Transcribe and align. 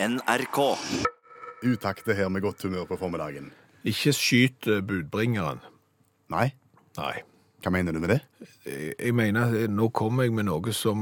NRK. 0.00 0.58
Utakte 1.66 2.14
her 2.14 2.28
med 2.30 2.40
godt 2.44 2.62
humør 2.62 2.84
på 2.86 2.96
formiddagen. 3.00 3.50
Ikke 3.84 4.12
skyt 4.14 4.68
budbringeren. 4.86 5.58
Nei, 6.30 6.50
Nei. 6.98 7.20
Hva 7.62 7.70
mener 7.74 7.92
du 7.92 7.98
med 8.00 8.08
det? 8.14 8.20
Jeg 8.68 8.94
jeg 8.98 9.14
mener, 9.16 9.48
at 9.64 9.70
nå 9.72 9.88
kommer 9.96 10.26
jeg 10.26 10.32
med 10.36 10.44
noe 10.44 10.72
som 10.76 10.98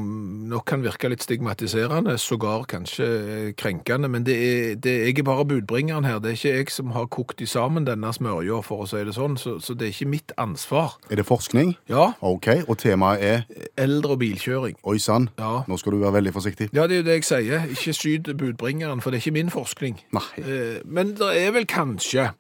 nok 0.49 0.65
kan 0.71 0.83
virke 0.85 1.09
litt 1.11 1.25
stigmatiserende, 1.25 2.15
sågar 2.19 2.63
kanskje 2.71 3.07
eh, 3.07 3.49
krenkende, 3.59 4.09
men 4.09 4.23
det 4.25 4.37
er, 4.37 4.75
det 4.79 4.93
er 4.93 5.05
jeg 5.11 5.19
er 5.19 5.27
bare 5.27 5.45
budbringeren 5.45 6.05
her. 6.07 6.21
Det 6.23 6.31
er 6.31 6.37
ikke 6.39 6.53
jeg 6.61 6.71
som 6.71 6.93
har 6.95 7.09
kokt 7.13 7.43
i 7.43 7.47
sammen 7.51 7.85
denne 7.89 8.13
smørja, 8.15 8.61
for 8.65 8.85
å 8.85 8.89
si 8.89 9.03
det 9.05 9.17
sånn, 9.17 9.35
så, 9.41 9.57
så 9.61 9.75
det 9.75 9.89
er 9.89 9.95
ikke 9.97 10.09
mitt 10.15 10.33
ansvar. 10.39 10.95
Er 11.11 11.17
det 11.21 11.27
forskning? 11.29 11.75
Ja, 11.91 12.13
Ok, 12.23 12.49
og 12.69 12.79
temaet 12.79 13.23
er 13.27 13.45
eldre 13.77 14.15
og 14.17 14.23
bilkjøring. 14.23 14.79
Oi 14.87 14.99
sann, 15.03 15.29
Ja. 15.39 15.65
nå 15.69 15.77
skal 15.83 15.93
du 15.97 15.99
være 16.05 16.21
veldig 16.21 16.33
forsiktig. 16.39 16.71
Ja, 16.73 16.87
det 16.87 17.01
er 17.01 17.03
jo 17.03 17.09
det 17.11 17.19
jeg 17.21 17.29
sier. 17.33 17.67
Ikke 17.75 17.93
skyt 17.97 18.33
budbringeren, 18.39 19.03
for 19.03 19.11
det 19.11 19.19
er 19.21 19.27
ikke 19.27 19.37
min 19.43 19.51
forskning. 19.51 19.99
Nei. 20.15 20.27
Eh, 20.39 20.81
Men 20.87 21.15
det 21.19 21.33
er 21.43 21.51
vel 21.53 21.67
kanskje 21.67 22.31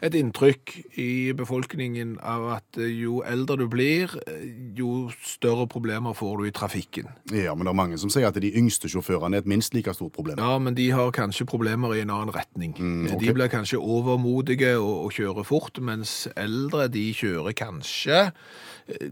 et 0.00 0.16
inntrykk 0.16 0.74
i 1.00 1.32
befolkningen 1.36 2.16
av 2.24 2.46
at 2.56 2.80
eh, 2.80 2.88
jo 3.02 3.20
eldre 3.26 3.58
du 3.60 3.66
blir, 3.70 4.12
eh, 4.26 4.46
jo 4.76 5.10
større 5.24 5.66
problemer 5.70 6.16
får 6.16 6.40
du 6.40 6.48
i 6.48 6.54
trafikken. 6.56 7.10
Ja, 7.34 7.54
men 7.54 7.66
det 7.66 7.74
er 7.74 7.80
mange 7.82 8.00
som 8.00 8.12
sier 8.12 8.30
at 8.30 8.40
de 8.40 8.52
yngste 8.56 8.90
sjåførene 8.90 9.38
er 9.38 9.44
et 9.44 9.50
minst 9.50 9.76
like 9.76 9.92
stort 9.96 10.14
problem. 10.16 10.40
Ja, 10.40 10.58
men 10.58 10.76
de 10.78 10.90
har 10.94 11.12
kanskje 11.16 11.48
problemer 11.48 11.94
i 11.96 12.04
en 12.04 12.12
annen 12.14 12.34
retning. 12.34 12.76
Mm, 12.78 13.08
okay. 13.10 13.20
De 13.26 13.34
blir 13.36 13.52
kanskje 13.52 13.80
overmodige 13.80 14.76
og, 14.78 15.06
og 15.06 15.16
kjører 15.16 15.48
fort, 15.48 15.82
mens 15.84 16.24
eldre 16.36 16.88
de 16.92 17.10
kjører 17.16 17.56
kanskje 17.58 18.30
eh, 18.30 19.10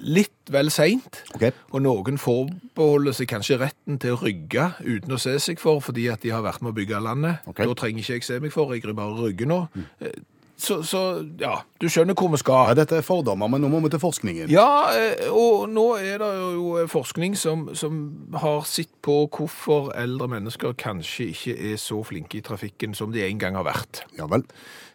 litt 0.00 0.52
vel 0.52 0.70
seint. 0.72 1.22
Okay. 1.34 1.52
Og 1.74 1.82
noen 1.84 2.18
forbeholder 2.20 3.16
seg 3.16 3.28
kanskje 3.32 3.58
retten 3.60 3.98
til 4.00 4.16
å 4.16 4.22
rygge 4.22 4.70
uten 4.84 5.12
å 5.16 5.20
se 5.20 5.36
seg 5.42 5.60
for, 5.60 5.82
fordi 5.84 6.08
at 6.12 6.22
de 6.24 6.32
har 6.34 6.44
vært 6.46 6.62
med 6.64 6.72
å 6.72 6.78
bygge 6.78 7.02
landet. 7.04 7.44
Okay. 7.50 7.66
Da 7.68 7.76
trenger 7.78 8.04
ikke 8.04 8.18
jeg 8.20 8.28
se 8.28 8.40
meg 8.40 8.54
for, 8.54 8.74
jeg 8.74 8.96
bare 8.96 9.28
rygge 9.28 9.48
nå. 9.48 9.64
Mm. 9.74 10.18
Så, 10.58 10.80
så 10.82 11.00
ja, 11.38 11.60
du 11.78 11.86
skjønner 11.86 12.16
hvor 12.18 12.32
vi 12.32 12.38
skal. 12.40 12.72
ja, 12.72 12.74
Dette 12.74 12.96
er 12.98 13.04
fordommer, 13.06 13.46
men 13.46 13.62
nå 13.62 13.68
må 13.70 13.78
vi 13.84 13.92
til 13.94 14.00
forskningen. 14.02 14.48
Ja, 14.50 14.90
eh, 14.90 15.28
og 15.30 15.68
nå 15.70 15.84
er 16.02 16.18
det 16.18 16.30
jo 16.56 16.72
forskning 16.90 17.36
som, 17.38 17.68
som 17.78 18.00
har 18.34 18.66
sett 18.66 18.90
på 19.06 19.20
hvorfor 19.36 19.92
eldre 19.94 20.26
mennesker 20.32 20.74
kanskje 20.80 21.28
ikke 21.30 21.54
er 21.70 21.78
så 21.78 22.00
flinke 22.02 22.40
i 22.40 22.42
trafikken 22.42 22.96
som 22.98 23.14
de 23.14 23.22
en 23.22 23.38
gang 23.38 23.54
har 23.54 23.68
vært. 23.70 24.02
Ja 24.18 24.26
vel. 24.26 24.42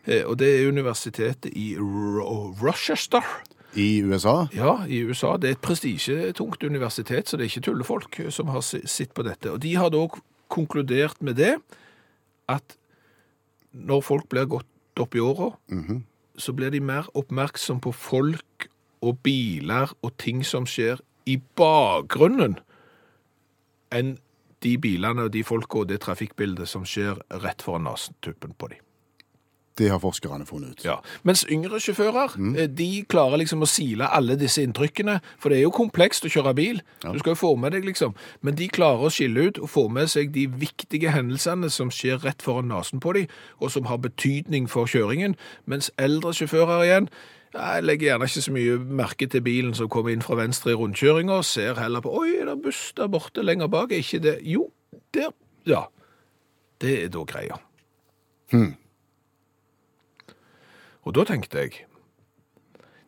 Eh, 0.04 0.26
Og 0.28 0.36
det 0.44 0.52
er 0.52 0.68
universitetet 0.68 1.56
i 1.56 1.78
Ro 1.80 2.52
Rochester. 2.60 3.24
I 3.76 4.02
USA? 4.06 4.48
Ja, 4.54 4.86
i 4.86 5.00
USA. 5.08 5.38
Det 5.38 5.50
er 5.50 5.56
et 5.58 5.62
prestisjetungt 5.66 6.64
universitet, 6.64 7.28
så 7.30 7.38
det 7.38 7.46
er 7.48 7.52
ikke 7.52 7.66
tullefolk 7.72 8.20
som 8.34 8.48
har 8.54 8.62
se- 8.62 8.86
sett 8.88 9.14
på 9.14 9.24
dette. 9.26 9.52
Og 9.52 9.60
de 9.64 9.76
har 9.76 9.90
da 9.90 10.04
konkludert 10.54 11.22
med 11.22 11.36
det 11.42 11.56
at 12.50 12.76
når 13.74 14.02
folk 14.06 14.28
blir 14.30 14.46
gått 14.46 14.68
opp 15.02 15.16
i 15.16 15.20
åra, 15.24 15.52
så 16.38 16.54
blir 16.54 16.70
de 16.72 16.80
mer 16.82 17.08
oppmerksom 17.18 17.80
på 17.82 17.92
folk 17.94 18.68
og 19.02 19.18
biler 19.26 19.90
og 20.04 20.14
ting 20.22 20.44
som 20.46 20.66
skjer 20.70 21.02
i 21.26 21.40
bakgrunnen, 21.58 22.60
enn 23.92 24.18
de 24.64 24.78
bilene 24.78 25.26
og 25.28 25.32
de 25.34 25.42
folka 25.44 25.82
og 25.82 25.88
det 25.90 26.00
trafikkbildet 26.06 26.68
som 26.70 26.86
skjer 26.86 27.18
rett 27.44 27.62
foran 27.62 27.84
nesetuppen 27.90 28.54
på 28.58 28.70
dem. 28.72 28.80
Det 29.78 29.90
har 29.90 30.00
forskerne 30.00 30.46
funnet 30.46 30.78
ut. 30.78 30.86
Ja. 30.86 31.00
Mens 31.26 31.46
yngre 31.50 31.80
sjåfører 31.82 32.36
mm. 32.38 32.56
de 32.78 32.90
klarer 33.10 33.42
liksom 33.42 33.66
å 33.66 33.70
sile 33.70 34.06
alle 34.14 34.38
disse 34.38 34.62
inntrykkene, 34.62 35.18
for 35.42 35.50
det 35.50 35.60
er 35.60 35.66
jo 35.66 35.74
komplekst 35.74 36.28
å 36.28 36.32
kjøre 36.34 36.54
bil. 36.58 36.82
Du 37.02 37.18
skal 37.18 37.34
jo 37.34 37.40
få 37.40 37.54
med 37.58 37.74
deg 37.74 37.88
liksom. 37.88 38.14
Men 38.46 38.58
de 38.60 38.70
klarer 38.70 39.08
å 39.08 39.14
skille 39.14 39.50
ut 39.50 39.62
og 39.62 39.72
få 39.74 39.88
med 39.94 40.12
seg 40.14 40.34
de 40.36 40.46
viktige 40.48 41.14
hendelsene 41.16 41.72
som 41.74 41.90
skjer 41.94 42.22
rett 42.22 42.46
foran 42.46 42.70
nesen 42.70 43.02
på 43.04 43.16
dem, 43.18 43.32
og 43.58 43.74
som 43.74 43.90
har 43.90 44.02
betydning 44.04 44.70
for 44.70 44.90
kjøringen. 44.90 45.38
Mens 45.66 45.90
eldre 45.98 46.36
sjåfører 46.38 46.86
igjen 46.86 47.10
jeg 47.54 47.84
legger 47.86 48.08
gjerne 48.08 48.26
ikke 48.26 48.42
så 48.42 48.52
mye 48.54 48.78
merke 49.02 49.28
til 49.30 49.44
bilen 49.46 49.76
som 49.78 49.90
kommer 49.94 50.14
inn 50.14 50.24
fra 50.26 50.40
venstre 50.40 50.74
i 50.74 50.78
rundkjøringa, 50.78 51.38
ser 51.46 51.78
heller 51.78 52.02
på 52.02 52.14
Oi, 52.18 52.32
er 52.42 52.50
det 52.50 52.56
buss 52.66 52.88
der 52.98 53.12
borte 53.14 53.46
lenger 53.46 53.70
bak? 53.70 53.94
Er 53.94 54.02
ikke 54.02 54.24
det 54.24 54.40
Jo, 54.42 54.72
der. 55.14 55.30
Ja. 55.70 55.86
Det 56.82 56.96
er 57.04 57.12
da 57.14 57.22
greia. 57.30 57.60
Og 61.04 61.16
da 61.18 61.26
tenkte 61.28 61.66
jeg 61.66 61.84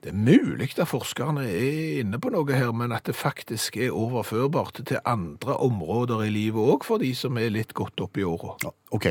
det 0.05 0.11
er 0.13 0.21
mulig 0.21 0.67
at 0.77 0.85
forskerne 0.85 1.47
er 1.49 2.01
inne 2.03 2.19
på 2.21 2.29
noe 2.29 2.53
her, 2.53 2.69
men 2.77 2.91
at 2.93 3.07
det 3.09 3.15
faktisk 3.17 3.79
er 3.81 3.95
overførbart 3.95 4.83
til 4.85 4.99
andre 5.01 5.55
områder 5.65 6.27
i 6.27 6.29
livet 6.29 6.61
òg, 6.61 6.85
for 6.85 7.01
de 7.01 7.09
som 7.17 7.39
er 7.41 7.49
litt 7.49 7.73
godt 7.73 8.03
opp 8.05 8.19
i 8.21 8.25
åra. 8.27 8.53
Ja, 8.61 8.69
ok. 8.93 9.07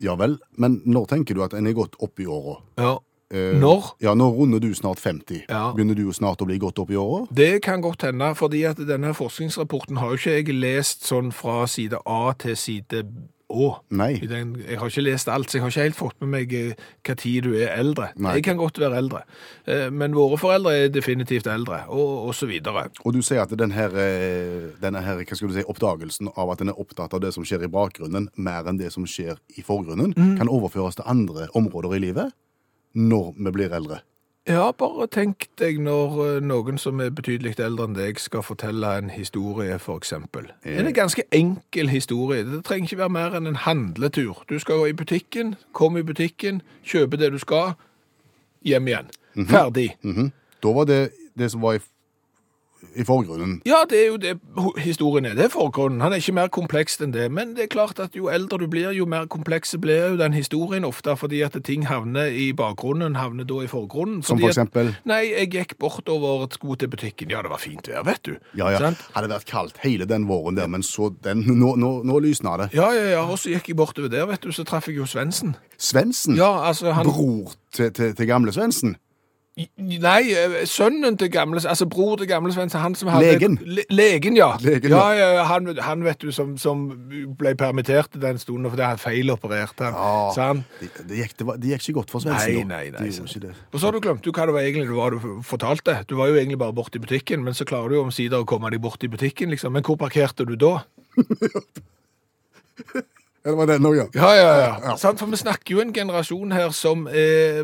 Ja 0.00 0.14
vel, 0.16 0.38
men 0.56 0.78
når 0.88 1.10
tenker 1.12 1.36
du 1.36 1.42
at 1.44 1.52
en 1.52 1.68
er 1.68 1.76
godt 1.76 1.98
opp 2.00 2.16
i 2.16 2.24
åra? 2.24 2.62
Ja. 2.80 2.94
Eh, 3.34 3.58
Når? 3.60 3.90
Ja, 4.04 4.14
nå 4.16 4.30
runder 4.32 4.60
du 4.62 4.70
snart 4.76 5.00
50. 5.04 5.44
Ja. 5.48 5.66
Begynner 5.76 5.96
du 5.98 6.08
snart 6.16 6.40
å 6.40 6.48
bli 6.48 6.56
godt 6.62 6.80
opp 6.80 6.90
i 6.92 6.96
åra? 6.96 7.24
Det 7.34 7.62
kan 7.64 7.84
godt 7.84 8.06
hende, 8.08 8.32
fordi 8.38 8.64
at 8.68 8.80
denne 8.88 9.12
forskningsrapporten 9.16 10.00
har 10.00 10.12
jo 10.12 10.20
ikke 10.20 10.36
jeg 10.38 10.56
lest 10.60 11.04
sånn 11.08 11.32
fra 11.34 11.64
side 11.68 12.00
A 12.06 12.32
til 12.38 12.56
side 12.56 13.04
Å. 13.54 13.68
Nei. 13.94 14.18
Den, 14.26 14.54
jeg 14.58 14.78
har 14.80 14.90
ikke 14.90 15.04
lest 15.06 15.28
alt, 15.30 15.48
så 15.50 15.58
jeg 15.58 15.62
har 15.64 15.70
ikke 15.72 15.84
helt 15.86 15.98
fått 15.98 16.16
med 16.24 16.30
meg 16.32 16.54
eh, 16.58 16.72
hva 17.06 17.14
tid 17.20 17.46
du 17.46 17.52
er 17.54 17.70
eldre. 17.78 18.08
Nei. 18.18 18.34
Jeg 18.38 18.44
kan 18.48 18.58
godt 18.58 18.80
være 18.82 18.98
eldre, 18.98 19.20
eh, 19.70 19.86
men 19.94 20.16
våre 20.18 20.38
foreldre 20.42 20.72
er 20.84 20.88
definitivt 20.94 21.46
eldre, 21.50 21.84
og, 21.88 22.28
og 22.28 22.34
så 22.34 22.48
videre. 22.50 22.88
Og 23.04 23.14
du 23.14 23.20
sier 23.22 23.44
at 23.44 23.54
den 23.60 23.74
her, 23.76 23.94
eh, 23.94 24.70
denne 24.82 25.02
her, 25.06 25.22
hva 25.22 25.38
skal 25.38 25.52
du 25.52 25.54
si, 25.58 25.66
oppdagelsen 25.70 26.32
av 26.34 26.50
at 26.54 26.64
en 26.64 26.74
er 26.74 26.80
opptatt 26.82 27.14
av 27.14 27.22
det 27.22 27.30
som 27.36 27.46
skjer 27.46 27.64
i 27.68 27.70
bakgrunnen, 27.70 28.30
mer 28.36 28.66
enn 28.70 28.80
det 28.80 28.90
som 28.94 29.06
skjer 29.06 29.38
i 29.56 29.62
forgrunnen, 29.62 30.12
Mm. 30.14 30.36
kan 30.38 30.48
overføres 30.48 30.96
til 30.98 31.06
andre 31.10 31.48
områder 31.54 31.94
i 31.96 32.02
livet 32.08 32.32
når 32.94 33.32
vi 33.38 33.50
blir 33.54 33.72
eldre. 33.74 34.00
Ja, 34.48 34.72
bare 34.76 35.06
tenk 35.08 35.46
deg 35.56 35.78
når 35.80 36.16
eh, 36.20 36.42
noen 36.44 36.76
som 36.76 36.98
er 37.00 37.14
betydelig 37.16 37.54
eldre 37.64 37.86
enn 37.88 37.94
deg 37.96 38.18
skal 38.20 38.42
fortelle 38.44 38.90
en 38.98 39.08
historie, 39.08 39.78
for 39.80 39.96
eksempel. 39.96 40.50
er 40.62 40.84
En 40.84 40.92
ganske 40.92 41.24
enkel 41.32 41.88
historie. 41.88 42.44
Det 42.44 42.60
trenger 42.64 42.90
ikke 42.90 42.98
være 42.98 43.14
mer 43.16 43.38
enn 43.38 43.48
en 43.48 43.56
handletur. 43.56 44.42
Du 44.48 44.58
skal 44.60 44.82
gå 44.82 44.90
i 44.90 44.92
butikken, 44.92 45.54
kom 45.72 45.96
i 45.96 46.04
butikken, 46.04 46.60
kjøpe 46.84 47.16
det 47.16 47.32
du 47.32 47.38
skal, 47.40 47.72
hjem 48.68 48.92
igjen. 48.92 49.08
Ferdig. 49.48 49.96
Mhm. 50.02 50.32
Da 50.62 50.72
var 50.72 50.84
det 50.84 51.10
det 51.38 51.50
som 51.50 51.62
var 51.64 51.80
i, 51.80 51.80
i 52.96 53.04
forgrunnen. 53.04 53.60
Ja, 53.66 53.82
det 53.90 53.98
er 54.00 54.06
jo 54.06 54.16
det 54.16 54.34
historien 54.84 55.26
er. 55.26 55.34
Det 55.34 55.44
er 55.44 55.52
forgrunnen. 55.52 56.00
Han 56.04 56.12
er 56.12 56.20
ikke 56.22 56.34
mer 56.36 56.48
kompleks 56.52 56.98
enn 57.02 57.12
det. 57.14 57.30
Men 57.32 57.54
det 57.56 57.64
er 57.64 57.70
klart 57.72 57.98
at 58.00 58.14
jo 58.16 58.28
eldre 58.32 58.58
du 58.62 58.66
blir, 58.70 58.90
jo 58.94 59.06
mer 59.06 59.26
komplekse 59.26 59.78
blir 59.82 60.10
jo 60.12 60.16
den 60.20 60.32
historien 60.36 60.84
ofte, 60.84 61.16
fordi 61.16 61.40
at 61.46 61.56
ting 61.64 61.86
havner 61.86 62.26
i 62.30 62.52
bakgrunnen, 62.52 63.16
havner 63.16 63.44
da 63.48 63.60
i 63.64 63.66
forgrunnen. 63.70 64.22
Som 64.22 64.38
for 64.38 64.44
for 64.44 64.48
at- 64.48 64.56
eksempel 64.56 64.92
Nei, 65.04 65.22
jeg 65.32 65.50
gikk 65.50 65.78
bortover 65.78 66.46
sko 66.52 66.74
til 66.74 66.88
butikken. 66.88 67.30
Ja, 67.30 67.42
det 67.42 67.50
var 67.50 67.58
fint 67.58 67.88
vær, 67.88 68.04
vet 68.04 68.22
du. 68.24 68.36
Ja, 68.54 68.68
ja. 68.70 68.78
Sånn? 68.78 68.96
Hadde 69.14 69.28
vært 69.34 69.46
kaldt 69.46 69.78
hele 69.84 70.06
den 70.06 70.26
våren 70.28 70.56
der, 70.56 70.66
men 70.68 70.82
så 70.82 71.10
den, 71.22 71.42
nå, 71.46 71.76
nå, 71.76 72.02
nå 72.04 72.18
lysna 72.20 72.56
det. 72.58 72.70
Ja, 72.74 72.90
ja, 72.92 73.04
ja. 73.16 73.22
Og 73.24 73.38
så 73.38 73.50
gikk 73.54 73.68
jeg 73.68 73.76
bortover 73.76 74.08
der, 74.10 74.26
vet 74.26 74.40
du, 74.42 74.50
så 74.52 74.64
traff 74.64 74.86
jeg 74.88 74.96
jo 74.96 75.04
Svendsen. 75.06 75.56
Svendsen? 75.78 76.36
Ja, 76.36 76.62
altså 76.68 76.92
han 76.92 77.04
Bror 77.06 77.52
til, 77.72 77.90
til, 77.92 78.14
til 78.14 78.26
gamle 78.26 78.52
Svendsen? 78.52 78.96
Nei, 79.54 80.32
eh, 80.34 80.64
sønnen 80.66 81.14
til 81.14 81.28
gamle 81.30 81.60
Altså 81.62 81.86
bror 81.86 82.16
til 82.18 82.26
gamle 82.26 82.50
Svendsen, 82.50 82.80
han 82.82 82.96
som 82.98 83.12
hadde 83.12 83.28
Legen? 83.28 83.52
Le, 83.62 83.84
legen, 83.90 84.34
ja. 84.36 84.48
Legen, 84.58 84.90
ja, 84.90 85.12
ja. 85.14 85.44
han, 85.46 85.68
han, 85.78 86.02
vet 86.02 86.18
du, 86.22 86.32
som, 86.34 86.56
som 86.58 86.82
ble 87.38 87.52
permittert 87.54 88.18
den 88.18 88.40
stunden 88.42 88.66
fordi 88.72 88.82
han 88.82 88.98
feilopererte. 88.98 89.92
Ja. 89.94 90.32
Han 90.40 90.64
Det, 90.80 91.20
gikk, 91.20 91.38
de 91.38 91.70
gikk 91.70 91.86
ikke 91.86 92.00
godt 92.00 92.10
for 92.10 92.26
Svendsen. 92.26 92.66
Nei, 92.66 92.90
nei, 92.90 93.06
nei. 93.14 93.54
Og 93.70 93.78
så 93.78 93.86
har 93.86 93.94
du 93.94 94.02
glemt 94.02 94.26
du 94.26 94.34
hva 94.34 94.50
det 94.50 94.58
var 94.58 94.66
egentlig 94.66 94.90
det 94.90 94.98
var 94.98 95.14
du 95.14 95.38
fortalte. 95.46 96.00
Du 96.10 96.18
var 96.18 96.32
jo 96.32 96.40
egentlig 96.40 96.58
bare 96.58 96.74
borte 96.74 96.98
i 96.98 97.06
butikken, 97.06 97.46
men 97.46 97.54
så 97.54 97.68
klarer 97.68 97.94
du 97.94 98.00
jo 98.00 98.04
omsider 98.08 98.42
å 98.42 98.48
komme 98.48 98.74
deg 98.74 98.82
bort 98.82 99.06
i 99.06 99.12
butikken, 99.12 99.54
liksom. 99.54 99.78
Men 99.78 99.86
hvor 99.86 100.00
parkerte 100.02 100.50
du 100.50 100.58
da? 100.58 100.80
Ja, 103.44 103.50
det 103.50 103.56
var 103.58 103.66
den 103.68 103.84
òg, 103.84 103.94
ja. 103.98 104.04
Ja, 104.16 104.28
ja, 104.34 104.52
ja. 104.88 104.94
Sant? 104.96 105.18
For 105.20 105.28
vi 105.28 105.36
snakker 105.36 105.74
jo 105.76 105.80
en 105.82 105.92
generasjon 105.92 106.52
her 106.56 106.70
som 106.72 107.02
eh, 107.12 107.60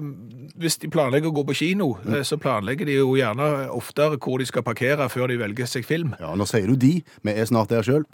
Hvis 0.60 0.76
de 0.82 0.90
planlegger 0.92 1.30
å 1.30 1.36
gå 1.38 1.44
på 1.48 1.54
kino, 1.56 1.94
eh, 2.04 2.20
så 2.26 2.36
planlegger 2.36 2.84
de 2.86 2.98
jo 2.98 3.14
gjerne 3.16 3.46
oftere 3.72 4.18
hvor 4.20 4.38
de 4.42 4.46
skal 4.50 4.62
parkere 4.66 5.08
før 5.08 5.32
de 5.32 5.38
velger 5.40 5.66
seg 5.70 5.86
film. 5.88 6.12
Ja, 6.20 6.34
Nå 6.36 6.44
sier 6.50 6.68
du 6.68 6.76
de. 6.76 6.98
Vi 7.24 7.32
er 7.32 7.48
snart 7.48 7.72
der 7.72 7.86
sjøl. 7.86 8.04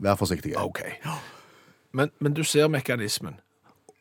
Vær 0.00 0.16
forsiktige. 0.16 0.56
OK. 0.64 0.80
Men, 1.92 2.08
men 2.24 2.32
du 2.32 2.40
ser 2.46 2.68
mekanismen. 2.72 3.36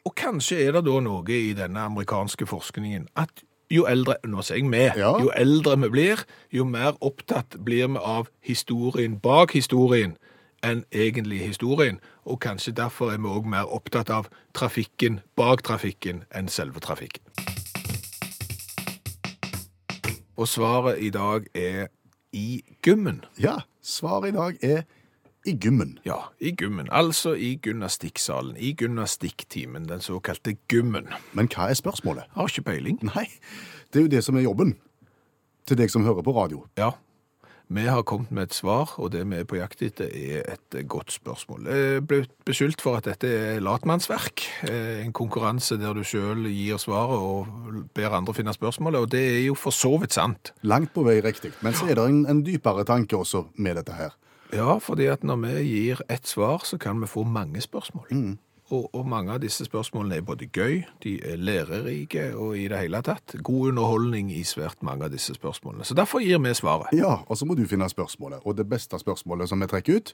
Og 0.08 0.16
kanskje 0.16 0.62
er 0.64 0.78
det 0.78 0.86
da 0.88 1.00
noe 1.04 1.28
i 1.36 1.52
denne 1.58 1.84
amerikanske 1.90 2.48
forskningen 2.48 3.10
at 3.20 3.44
jo 3.70 3.84
eldre 3.86 4.16
nå 4.26 4.42
sier 4.42 4.62
jeg 4.64 4.70
med, 4.72 4.96
Ja. 4.98 5.12
jo 5.22 5.28
eldre 5.36 5.76
vi 5.84 5.90
blir, 5.94 6.24
jo 6.56 6.64
mer 6.66 6.96
opptatt 7.06 7.60
blir 7.62 7.92
vi 7.92 8.00
av 8.00 8.30
historien 8.42 9.20
bak 9.22 9.52
historien 9.54 10.16
enn 10.64 10.84
egentlig 10.92 11.40
historien. 11.40 12.00
Og 12.26 12.40
kanskje 12.40 12.76
derfor 12.76 13.12
er 13.12 13.18
vi 13.18 13.28
òg 13.28 13.48
mer 13.50 13.70
opptatt 13.70 14.10
av 14.10 14.30
trafikken 14.54 15.20
bak 15.36 15.64
trafikken 15.64 16.24
enn 16.36 16.48
selve 16.48 16.80
trafikken. 16.80 17.24
Og 20.40 20.48
svaret 20.48 21.02
i 21.04 21.10
dag 21.10 21.48
er 21.56 21.88
i 22.32 22.62
gymmen. 22.86 23.26
Ja, 23.40 23.58
svaret 23.82 24.30
i 24.30 24.38
dag 24.38 24.58
er 24.64 24.84
i 25.46 25.58
gymmen. 25.58 25.98
Ja, 26.06 26.16
i 26.40 26.54
gymmen. 26.56 26.88
Altså 26.92 27.34
i 27.34 27.60
gymnastikksalen. 27.64 28.58
I 28.58 28.76
gymnastikktimen, 28.80 29.90
den 29.90 30.02
såkalte 30.02 30.56
gymmen. 30.70 31.08
Men 31.34 31.50
hva 31.52 31.70
er 31.70 31.74
spørsmålet? 31.74 32.24
Har 32.36 32.48
ikke 32.48 32.70
peiling. 32.72 33.00
Nei, 33.04 33.28
det 33.94 34.00
er 34.00 34.08
jo 34.08 34.14
det 34.16 34.24
som 34.24 34.38
er 34.38 34.48
jobben. 34.48 34.76
Til 35.68 35.78
deg 35.78 35.92
som 35.92 36.04
hører 36.04 36.24
på 36.24 36.36
radio. 36.36 36.66
Ja. 36.78 36.92
Vi 37.70 37.84
har 37.86 38.02
kommet 38.02 38.32
med 38.34 38.48
et 38.48 38.54
svar, 38.58 38.96
og 38.98 39.12
det 39.14 39.20
vi 39.30 39.38
er 39.38 39.46
på 39.46 39.60
jakt 39.60 39.84
etter, 39.86 40.10
er 40.10 40.42
et 40.56 40.78
godt 40.90 41.12
spørsmål. 41.14 41.68
Jeg 41.70 42.02
ble 42.10 42.24
beskyldt 42.48 42.82
for 42.82 42.98
at 42.98 43.06
dette 43.06 43.30
er 43.30 43.60
latmannsverk. 43.62 44.42
eh, 44.66 45.06
En 45.06 45.14
konkurranse 45.14 45.78
der 45.78 45.94
du 45.94 46.02
sjøl 46.02 46.48
gir 46.50 46.82
svaret 46.82 47.20
og 47.22 47.46
ber 47.94 48.10
andre 48.18 48.34
finne 48.34 48.54
spørsmålet, 48.58 49.00
og 49.06 49.12
det 49.12 49.22
er 49.22 49.46
jo 49.46 49.54
for 49.54 49.70
så 49.70 50.00
vidt 50.02 50.14
sant. 50.18 50.52
Langt 50.64 50.94
på 50.96 51.04
vei 51.06 51.20
riktig. 51.22 51.52
Men 51.62 51.74
så 51.78 51.86
er 51.92 51.96
det 51.96 52.08
en, 52.10 52.26
en 52.26 52.42
dypere 52.44 52.84
tanke 52.90 53.14
også 53.18 53.46
med 53.56 53.76
dette 53.78 53.94
her. 53.94 54.18
Ja, 54.52 54.80
fordi 54.82 55.06
at 55.06 55.22
når 55.24 55.38
vi 55.46 55.64
gir 55.70 56.02
ett 56.10 56.26
svar, 56.26 56.66
så 56.66 56.80
kan 56.82 56.98
vi 57.02 57.06
få 57.06 57.22
mange 57.24 57.62
spørsmål. 57.62 58.08
Mm. 58.10 58.38
Og, 58.70 58.90
og 58.94 59.08
mange 59.10 59.34
av 59.34 59.42
disse 59.42 59.66
spørsmålene 59.66 60.20
er 60.20 60.26
både 60.26 60.46
gøy, 60.54 60.84
de 61.04 61.16
er 61.26 61.40
lærerike 61.42 62.28
og 62.38 62.54
i 62.60 62.68
det 62.70 62.84
hele 62.84 63.02
tatt 63.06 63.34
god 63.46 63.72
underholdning 63.72 64.30
i 64.36 64.44
svært 64.46 64.84
mange 64.86 65.08
av 65.08 65.14
disse 65.14 65.34
spørsmålene. 65.34 65.88
Så 65.88 65.98
derfor 65.98 66.22
gir 66.22 66.42
vi 66.44 66.54
svaret. 66.54 66.94
Ja, 66.94 67.20
og 67.26 67.40
så 67.40 67.48
må 67.50 67.58
du 67.58 67.66
finne 67.70 67.90
spørsmålet. 67.90 68.46
Og 68.46 68.58
det 68.58 68.68
beste 68.70 69.00
spørsmålet 69.02 69.50
som 69.50 69.62
vi 69.64 69.70
trekker 69.72 69.98
ut, 69.98 70.14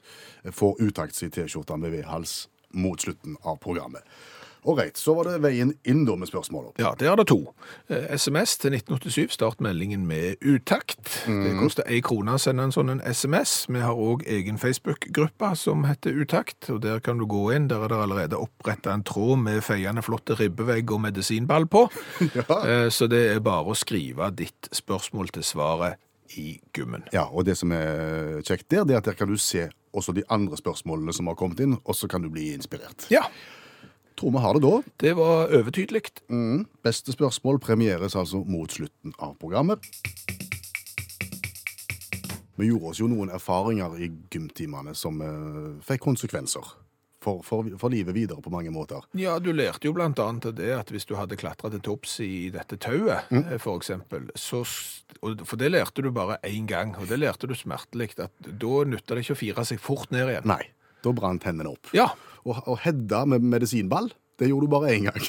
får 0.56 0.80
utakt 0.88 1.22
i 1.22 1.28
T-skjorta 1.32 1.76
med 1.76 1.92
V-hals 1.98 2.46
mot 2.76 3.00
slutten 3.00 3.36
av 3.44 3.60
programmet. 3.60 4.04
Ålreit, 4.66 4.98
så 4.98 5.14
var 5.14 5.28
det 5.30 5.40
veien 5.44 5.72
inn 5.86 6.04
da 6.08 6.16
med 6.18 6.28
spørsmålet. 6.30 6.80
Ja, 6.82 6.92
der 6.98 7.12
er 7.12 7.20
det 7.20 7.28
to. 7.30 7.38
Eh, 7.88 8.08
SMS 8.18 8.56
til 8.62 8.74
1987, 8.74 9.36
start 9.36 9.62
meldingen 9.64 10.06
med 10.08 10.42
utakt. 10.42 11.22
Det 11.26 11.54
koster 11.60 11.86
ei 11.86 12.00
krone 12.04 12.34
å 12.34 12.42
sende 12.42 12.66
en 12.66 12.74
sånn 12.74 12.90
en 12.96 13.02
SMS. 13.06 13.54
Vi 13.70 13.82
har 13.84 13.94
òg 13.94 14.26
egen 14.26 14.58
Facebook-gruppe 14.58 15.52
som 15.58 15.86
heter 15.86 16.16
Utakt, 16.16 16.70
og 16.72 16.80
der 16.82 17.00
kan 17.04 17.20
du 17.20 17.26
gå 17.30 17.44
inn. 17.54 17.68
Der 17.70 17.84
er 17.84 17.92
det 17.92 18.00
allerede 18.02 18.40
oppretta 18.40 18.94
en 18.94 19.04
tråd 19.06 19.38
med 19.44 19.62
feiende 19.64 20.02
flotte 20.02 20.36
ribbevegg 20.38 20.90
og 20.90 21.04
medisinball 21.06 21.68
på. 21.70 21.86
ja. 22.38 22.46
Så 22.90 23.06
det 23.10 23.22
er 23.34 23.44
bare 23.44 23.70
å 23.70 23.78
skrive 23.78 24.30
ditt 24.34 24.70
spørsmål 24.74 25.30
til 25.36 25.46
svaret 25.46 26.02
i 26.34 26.56
gymmen. 26.74 27.04
Ja, 27.12 27.26
og 27.30 27.46
det 27.46 27.56
som 27.58 27.72
er 27.74 28.40
kjekt 28.46 28.70
der, 28.72 28.86
det 28.86 28.96
er 28.96 29.02
at 29.02 29.10
der 29.10 29.18
kan 29.18 29.30
du 29.30 29.38
se 29.40 29.68
også 29.96 30.12
de 30.16 30.24
andre 30.32 30.58
spørsmålene 30.58 31.14
som 31.16 31.30
har 31.30 31.38
kommet 31.38 31.62
inn, 31.64 31.76
og 31.84 31.96
så 31.96 32.08
kan 32.10 32.24
du 32.24 32.30
bli 32.32 32.50
inspirert. 32.56 33.06
Ja, 33.12 33.24
Tror 34.16 34.32
vi 34.32 34.44
har 34.44 34.56
det 34.56 34.64
da. 34.64 34.76
det 35.04 35.12
var 35.18 35.52
overtydelig. 35.58 36.02
Mm. 36.32 36.64
Beste 36.84 37.12
spørsmål 37.12 37.60
premieres 37.60 38.16
altså 38.16 38.40
mot 38.48 38.72
slutten 38.72 39.12
av 39.18 39.36
programmet. 39.40 39.84
Vi 42.56 42.70
gjorde 42.70 42.94
oss 42.94 43.02
jo 43.02 43.10
noen 43.12 43.28
erfaringer 43.36 43.98
i 44.00 44.08
gymtimene 44.32 44.96
som 44.96 45.20
eh, 45.20 45.76
fikk 45.84 46.06
konsekvenser 46.08 46.72
for, 47.26 47.42
for, 47.44 47.66
for 47.80 47.92
livet 47.92 48.14
videre 48.16 48.42
på 48.42 48.52
mange 48.54 48.70
måter. 48.72 49.04
Ja, 49.18 49.36
du 49.42 49.50
lærte 49.52 49.88
jo 49.88 49.94
blant 49.96 50.20
annet 50.22 50.52
det 50.58 50.70
at 50.76 50.92
hvis 50.94 51.08
du 51.08 51.16
hadde 51.18 51.38
klatret 51.38 51.74
til 51.74 51.82
topps 51.84 52.18
i 52.24 52.48
dette 52.54 52.78
tauet, 52.80 53.28
mm. 53.34 53.56
for 53.62 53.80
eksempel, 53.80 54.30
så, 54.38 54.62
og, 55.20 55.42
for 55.48 55.60
det 55.60 55.72
lærte 55.74 56.04
du 56.06 56.12
bare 56.14 56.38
én 56.46 56.68
gang, 56.70 56.94
og 57.00 57.10
det 57.10 57.20
lærte 57.20 57.50
du 57.50 57.56
smertelig, 57.58 58.14
at 58.22 58.32
da 58.46 58.84
nytta 58.86 59.16
det 59.16 59.26
ikke 59.26 59.36
å 59.36 59.42
fire 59.42 59.66
seg 59.68 59.82
fort 59.82 60.14
ned 60.14 60.30
igjen. 60.32 60.48
Nei, 60.48 60.62
da 61.06 61.14
brant 61.16 61.46
hendene 61.48 61.72
opp. 61.72 61.90
Ja, 61.96 62.10
Og, 62.46 62.60
og 62.70 62.76
hedda 62.84 63.24
med 63.26 63.42
medisinball, 63.42 64.12
det 64.38 64.46
gjorde 64.52 64.66
du 64.68 64.70
bare 64.76 64.92
én 64.94 65.08
gang. 65.08 65.24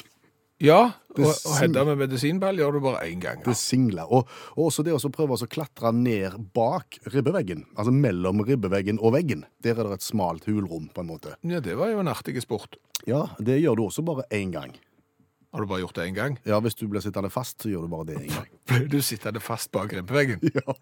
ja, 0.62 0.80
og, 1.16 1.24
og 1.26 1.54
hedda 1.58 1.82
med 1.88 1.98
medisinball 1.98 2.58
gjør 2.60 2.76
du 2.76 2.80
bare 2.84 3.06
én 3.08 3.18
gang. 3.22 3.40
Det 3.42 3.56
singla. 3.58 4.04
Og, 4.06 4.28
og 4.54 4.68
også 4.68 4.84
det 4.86 4.94
å 4.94 5.10
prøve 5.10 5.34
å 5.34 5.48
klatre 5.50 5.90
ned 5.94 6.36
bak 6.54 7.00
ribbeveggen, 7.10 7.64
altså 7.74 7.94
mellom 7.94 8.44
ribbeveggen 8.46 9.00
og 9.02 9.16
veggen. 9.16 9.42
Der 9.66 9.78
er 9.78 9.90
det 9.90 9.98
et 9.98 10.06
smalt 10.06 10.46
hulrom, 10.46 10.90
på 10.94 11.02
en 11.02 11.10
måte. 11.10 11.34
Ja, 11.42 11.58
det 11.64 11.74
var 11.78 11.90
jo 11.90 12.04
en 12.04 12.12
artig 12.12 12.38
sport. 12.44 12.78
Ja, 13.06 13.24
det 13.42 13.58
gjør 13.62 13.78
du 13.80 13.84
også 13.88 14.06
bare 14.06 14.26
én 14.34 14.54
gang. 14.54 14.76
Har 15.52 15.60
du 15.60 15.66
bare 15.66 15.80
gjort 15.80 15.94
det 15.96 16.04
én 16.04 16.14
gang? 16.14 16.34
Ja, 16.44 16.58
hvis 16.60 16.74
du 16.76 16.84
blir 16.92 17.00
sittende 17.00 17.30
fast, 17.32 17.62
så 17.62 17.70
gjør 17.70 17.86
du 17.86 17.88
bare 17.88 18.04
det 18.10 18.16
én 18.20 18.32
gang. 18.34 18.48
Ble 18.68 18.82
du 18.92 18.98
sittende 19.00 19.40
fast 19.40 19.70
bak 19.72 19.92
ribbeveggen? 19.96 20.42
Ja. 20.58 20.74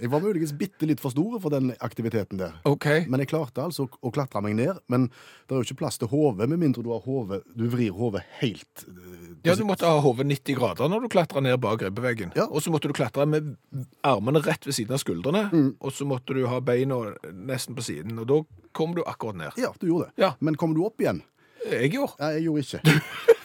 Jeg 0.00 0.10
var 0.10 0.22
muligens 0.22 0.52
bitte 0.58 0.86
litt 0.88 1.00
for 1.02 1.14
stor 1.14 1.36
for 1.42 1.54
den 1.54 1.70
aktiviteten 1.84 2.38
der. 2.40 2.56
OK. 2.66 2.86
Men 3.10 3.22
jeg 3.22 3.30
klarte 3.30 3.62
altså 3.62 3.86
å 3.86 4.10
klatre 4.14 4.42
meg 4.42 4.56
ned. 4.58 4.80
Men 4.90 5.06
det 5.46 5.54
er 5.54 5.60
jo 5.60 5.66
ikke 5.68 5.78
plass 5.84 6.00
til 6.02 6.10
hodet, 6.10 6.48
med 6.50 6.58
mindre 6.60 6.82
du 6.82 6.90
har 6.92 7.02
hodet 7.04 7.42
Du 7.54 7.64
vrir 7.70 7.94
hodet 7.94 8.24
helt 8.40 8.84
eh, 8.88 9.28
Ja, 9.46 9.54
du 9.54 9.62
måtte 9.68 9.86
ha 9.88 10.00
hodet 10.02 10.26
90 10.28 10.58
grader 10.58 10.90
når 10.90 11.04
du 11.06 11.12
klatra 11.14 11.42
ned 11.44 11.60
bak 11.62 11.84
ribbeveggen. 11.86 12.34
Ja. 12.36 12.48
Og 12.50 12.64
så 12.64 12.74
måtte 12.74 12.90
du 12.90 12.96
klatre 12.96 13.26
med 13.30 13.54
armene 14.02 14.42
rett 14.44 14.66
ved 14.66 14.76
siden 14.76 14.96
av 14.96 15.02
skuldrene, 15.04 15.44
og 15.78 15.94
så 15.94 16.06
måtte 16.08 16.34
du 16.34 16.42
ha 16.50 16.58
beina 16.64 16.98
nesten 17.30 17.78
på 17.78 17.86
siden, 17.86 18.18
og 18.18 18.28
da 18.30 18.40
kom 18.74 18.96
du 18.98 19.04
akkurat 19.06 19.38
ned. 19.44 19.60
Ja, 19.62 19.70
du 19.78 19.86
gjorde 19.88 20.10
det. 20.10 20.24
Ja. 20.26 20.34
Men 20.42 20.58
kom 20.60 20.74
du 20.74 20.82
opp 20.88 21.00
igjen? 21.04 21.22
Jeg 21.70 21.94
gjorde. 21.94 22.18
Nei, 22.20 22.34
jeg 22.38 22.48
gjorde 22.48 22.66
ikke. 22.66 23.34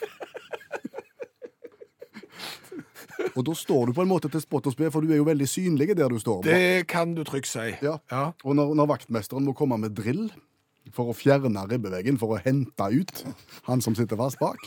Og 3.36 3.44
da 3.48 3.56
står 3.56 3.90
du 3.90 3.96
på 3.96 4.04
en 4.04 4.12
måte 4.12 4.32
til 4.32 4.42
spott 4.44 4.68
og 4.70 4.76
spe, 4.76 4.90
for 4.94 5.04
du 5.04 5.14
er 5.14 5.20
jo 5.20 5.28
veldig 5.28 5.48
synlig 5.50 5.92
der 5.94 6.12
du 6.12 6.20
står. 6.22 6.44
Det 6.48 6.88
kan 6.92 7.16
du 7.18 7.24
trygt 7.28 7.50
si. 7.52 7.72
Ja. 7.84 7.98
Ja. 8.12 8.30
Og 8.44 8.58
når, 8.58 8.76
når 8.80 8.94
vaktmesteren 8.96 9.48
må 9.48 9.56
komme 9.58 9.80
med 9.82 9.96
drill 9.98 10.30
for 10.96 11.12
å 11.12 11.16
fjerne 11.18 11.66
ribbeveggen, 11.70 12.18
for 12.22 12.36
å 12.36 12.44
hente 12.44 12.90
ut 12.90 13.26
han 13.68 13.84
som 13.86 13.98
sitter 13.98 14.20
fast 14.20 14.40
bak, 14.42 14.62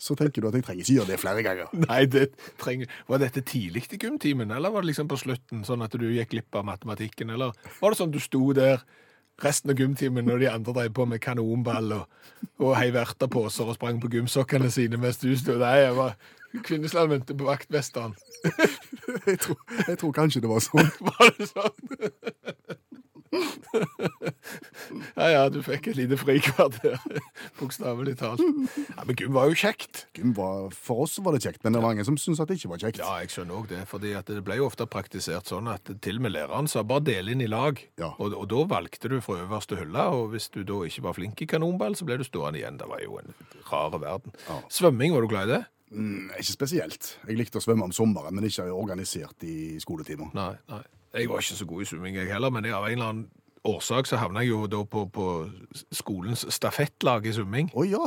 så 0.00 0.16
tenker 0.16 0.40
du 0.40 0.48
at 0.48 0.56
jeg 0.56 0.64
trenger 0.64 0.84
ikke 0.84 0.96
gjøre 0.96 1.12
det 1.12 1.20
flere 1.20 1.44
ganger. 1.44 1.74
Nei, 1.86 2.00
det 2.08 2.30
trenger 2.60 2.88
Var 3.10 3.20
dette 3.20 3.44
tidlig 3.44 3.84
i 3.92 4.00
gymtimen, 4.00 4.50
eller 4.56 4.72
var 4.72 4.84
det 4.84 4.94
liksom 4.94 5.10
på 5.10 5.20
slutten, 5.20 5.62
sånn 5.68 5.84
at 5.84 5.94
du 6.00 6.08
gikk 6.08 6.32
glipp 6.32 6.56
av 6.56 6.66
matematikken, 6.70 7.32
eller 7.36 7.52
var 7.82 7.92
det 7.92 8.00
sånn 8.00 8.14
du 8.14 8.20
sto 8.22 8.42
der 8.56 8.80
resten 9.40 9.72
av 9.72 9.80
gymtimen 9.80 10.26
når 10.28 10.42
de 10.42 10.48
andre 10.50 10.74
drev 10.76 10.92
på 10.96 11.06
med 11.08 11.20
kanonball 11.24 11.94
og, 11.96 12.18
og 12.60 12.74
heiv 12.76 12.98
erteposer 13.00 13.68
og 13.68 13.76
sprang 13.78 14.00
på 14.02 14.10
gymsokkene 14.12 14.68
sine 14.72 15.00
mens 15.00 15.20
du 15.22 15.30
sto 15.38 15.56
der. 15.60 15.86
jeg 15.86 15.94
var 15.96 16.16
kvinneslandmønte 16.66 17.36
på 17.36 17.48
vaktmesteren. 17.48 18.16
Jeg 19.26 19.38
tror, 19.42 19.56
jeg 19.88 19.98
tror 20.00 20.12
kanskje 20.16 20.40
det 20.40 20.48
var 20.48 20.62
sånn. 20.64 20.88
Var 21.08 21.32
det 21.36 21.48
sånn? 21.50 21.76
Ja, 25.14 25.26
ja, 25.30 25.42
du 25.52 25.60
fikk 25.62 25.90
et 25.92 25.98
lite 25.98 26.16
frikvarter, 26.18 26.96
bokstavelig 27.60 28.16
talt. 28.18 28.42
Ja, 28.42 29.04
Men 29.06 29.18
gym 29.18 29.34
var 29.36 29.50
jo 29.50 29.58
kjekt. 29.58 30.06
Gym 30.16 30.32
var, 30.34 30.72
for 30.74 31.04
oss 31.04 31.18
var 31.22 31.36
det 31.36 31.42
kjekt, 31.44 31.62
men 31.62 31.74
det 31.74 31.82
var 31.82 31.92
mange 31.92 32.06
som 32.08 32.18
syntes 32.18 32.42
at 32.42 32.50
det 32.50 32.58
ikke 32.58 32.72
var 32.72 32.82
kjekt. 32.82 33.02
Ja, 33.02 33.12
jeg 33.22 33.30
skjønner 33.34 33.60
òg 33.60 33.70
det. 33.70 33.84
fordi 33.90 34.14
det 34.26 34.40
ble 34.46 34.58
jo 34.58 34.66
ofte 34.66 34.86
praktisert 34.90 35.50
sånn 35.50 35.70
at 35.70 35.92
til 36.02 36.18
og 36.18 36.26
med 36.26 36.34
læreren 36.34 36.70
sa 36.70 36.82
bare 36.86 37.06
del 37.06 37.30
inn 37.34 37.44
i 37.44 37.50
lag. 37.50 37.78
Ja. 38.00 38.12
Og, 38.18 38.34
og 38.34 38.48
da 38.50 38.64
valgte 38.74 39.12
du 39.12 39.20
fra 39.24 39.38
øverste 39.44 39.78
hylle, 39.78 40.06
og 40.16 40.32
hvis 40.34 40.50
du 40.50 40.62
da 40.66 40.82
ikke 40.88 41.06
var 41.06 41.18
flink 41.18 41.44
i 41.44 41.50
kanonball, 41.54 41.94
så 41.98 42.08
ble 42.08 42.18
du 42.20 42.26
stående 42.26 42.62
igjen. 42.62 42.80
Det 42.80 42.88
var 42.90 43.04
jo 43.04 43.20
en 43.22 43.34
rar 43.70 43.94
verden. 43.94 44.34
Ja. 44.48 44.58
Svømming, 44.72 45.14
var 45.14 45.22
du 45.26 45.30
glad 45.30 45.46
i 45.50 45.54
det? 45.58 45.62
Mm, 45.90 46.30
ikke 46.38 46.52
spesielt. 46.52 47.18
Jeg 47.26 47.38
likte 47.38 47.58
å 47.58 47.64
svømme 47.64 47.88
om 47.88 47.92
sommeren, 47.94 48.34
men 48.34 48.46
ikke 48.46 48.68
organisert 48.70 49.46
i 49.46 49.76
skoletimer. 49.82 50.30
Nei. 50.36 50.54
nei. 50.70 50.82
Jeg 51.18 51.30
var 51.30 51.42
ikke 51.42 51.58
så 51.58 51.66
god 51.66 51.82
i 51.82 51.90
svømming, 51.90 52.16
jeg 52.20 52.30
heller, 52.30 52.52
men 52.54 52.68
av 52.70 52.86
en 52.86 52.92
eller 52.92 53.08
annen 53.08 53.28
årsak 53.66 54.06
så 54.08 54.20
havna 54.20 54.44
jeg 54.44 54.54
jo 54.54 54.64
da 54.70 54.84
på, 54.88 55.04
på 55.12 55.26
skolens 55.92 56.46
stafettlag 56.54 57.26
i 57.26 57.34
svømming. 57.34 57.72
Å 57.74 57.86
ja! 57.88 58.04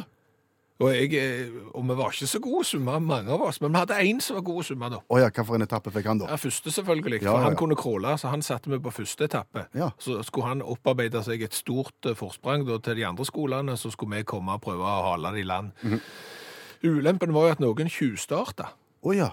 Og, 0.82 0.90
jeg, 0.90 1.14
eh, 1.16 1.52
og 1.78 1.84
vi 1.86 1.96
var 1.96 2.16
ikke 2.16 2.28
så 2.28 2.40
gode 2.44 2.66
svømmere, 2.66 3.00
mange 3.04 3.32
av 3.32 3.44
oss, 3.46 3.60
men 3.62 3.72
vi 3.72 3.80
hadde 3.84 4.00
én 4.04 4.20
som 4.24 4.40
var 4.40 4.46
god 4.48 4.66
svømmer, 4.68 4.92
da. 4.96 5.00
Å 5.06 5.20
ja, 5.22 5.30
hva 5.30 5.46
for 5.46 5.60
en 5.60 5.66
etappe 5.68 5.94
fikk 5.94 6.10
han 6.10 6.22
da? 6.24 6.30
Ja, 6.34 6.40
første 6.42 6.74
selvfølgelig, 6.74 7.20
Ja, 7.22 7.30
for 7.30 7.44
ja, 7.44 7.46
han 7.46 7.58
kunne 7.60 7.78
crawle, 7.80 8.16
så 8.20 8.32
han 8.34 8.44
satte 8.44 8.72
vi 8.74 8.80
på 8.84 8.92
første 8.92 9.28
etappe. 9.30 9.68
Ja. 9.78 9.92
Så 10.02 10.18
skulle 10.28 10.50
han 10.50 10.64
opparbeide 10.66 11.22
seg 11.24 11.46
et 11.46 11.56
stort 11.56 12.10
eh, 12.10 12.18
forsprang 12.18 12.66
da, 12.68 12.80
til 12.84 12.98
de 13.00 13.06
andre 13.08 13.28
skolene, 13.30 13.78
så 13.78 13.94
skulle 13.94 14.18
vi 14.18 14.28
komme 14.34 14.58
og 14.58 14.66
prøve 14.66 14.88
å 14.88 15.12
hale 15.12 15.36
det 15.36 15.46
i 15.46 15.52
land. 15.52 15.76
Mhm. 15.84 16.02
Ulempen 16.84 17.34
var 17.34 17.48
jo 17.48 17.52
at 17.58 17.60
noen 17.64 17.90
tjuvstarta. 17.90 18.70
Å 19.04 19.16
ja. 19.16 19.32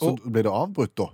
Så 0.00 0.12
Og- 0.16 0.22
ble 0.32 0.42
det 0.42 0.50
avbrutt 0.52 0.94
da? 0.96 1.10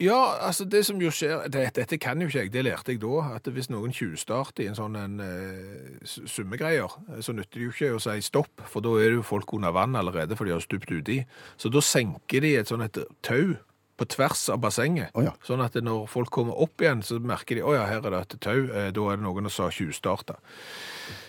Ja, 0.00 0.38
altså 0.46 0.62
det 0.68 0.84
som 0.86 1.00
jo 1.02 1.08
skjer, 1.10 1.48
det, 1.50 1.72
dette 1.74 1.98
kan 1.98 2.20
jo 2.20 2.28
ikke 2.28 2.42
jeg, 2.44 2.52
det 2.52 2.62
lærte 2.64 2.92
jeg 2.92 3.00
da, 3.02 3.34
at 3.34 3.42
hvis 3.50 3.66
noen 3.68 3.90
tjuvstarter 3.90 4.62
i 4.62 4.68
en 4.68 4.76
sånn 4.78 4.94
en, 4.96 5.16
eh, 5.18 5.98
s- 6.04 6.20
summegreier, 6.30 6.86
eh, 7.10 7.18
så 7.18 7.34
nytter 7.34 7.58
det 7.58 7.64
jo 7.66 7.70
ikke 7.72 7.96
å 7.96 8.00
si 8.00 8.20
stopp, 8.22 8.60
for 8.70 8.80
da 8.80 8.90
er 8.94 9.08
det 9.10 9.16
jo 9.16 9.22
folk 9.26 9.52
under 9.54 9.72
vann 9.72 9.96
allerede, 9.98 10.36
for 10.36 10.44
de 10.44 10.52
har 10.52 10.60
stupt 10.62 10.86
uti. 10.94 11.24
Så 11.58 11.68
da 11.72 11.80
senker 11.80 12.40
de 12.40 12.54
et 12.54 12.66
sånn 12.70 12.84
et 12.84 12.92
tau 13.22 13.56
på 13.98 14.06
tvers 14.06 14.48
av 14.54 14.60
bassenget, 14.60 15.10
Å 15.18 15.24
ja. 15.24 15.32
sånn 15.42 15.64
at 15.64 15.74
når 15.74 16.06
folk 16.08 16.30
kommer 16.30 16.54
opp 16.62 16.76
igjen, 16.78 17.02
så 17.02 17.18
merker 17.18 17.56
de, 17.56 17.62
åja, 17.62 17.84
her 17.88 17.98
er 18.06 18.10
det 18.10 18.20
et 18.34 18.40
tau, 18.40 18.68
eh, 18.70 18.92
da 18.92 19.00
er 19.10 19.16
det 19.16 19.24
noen 19.24 19.50
som 19.50 19.64
har 19.64 19.72
tjuvstarta. 19.72 20.36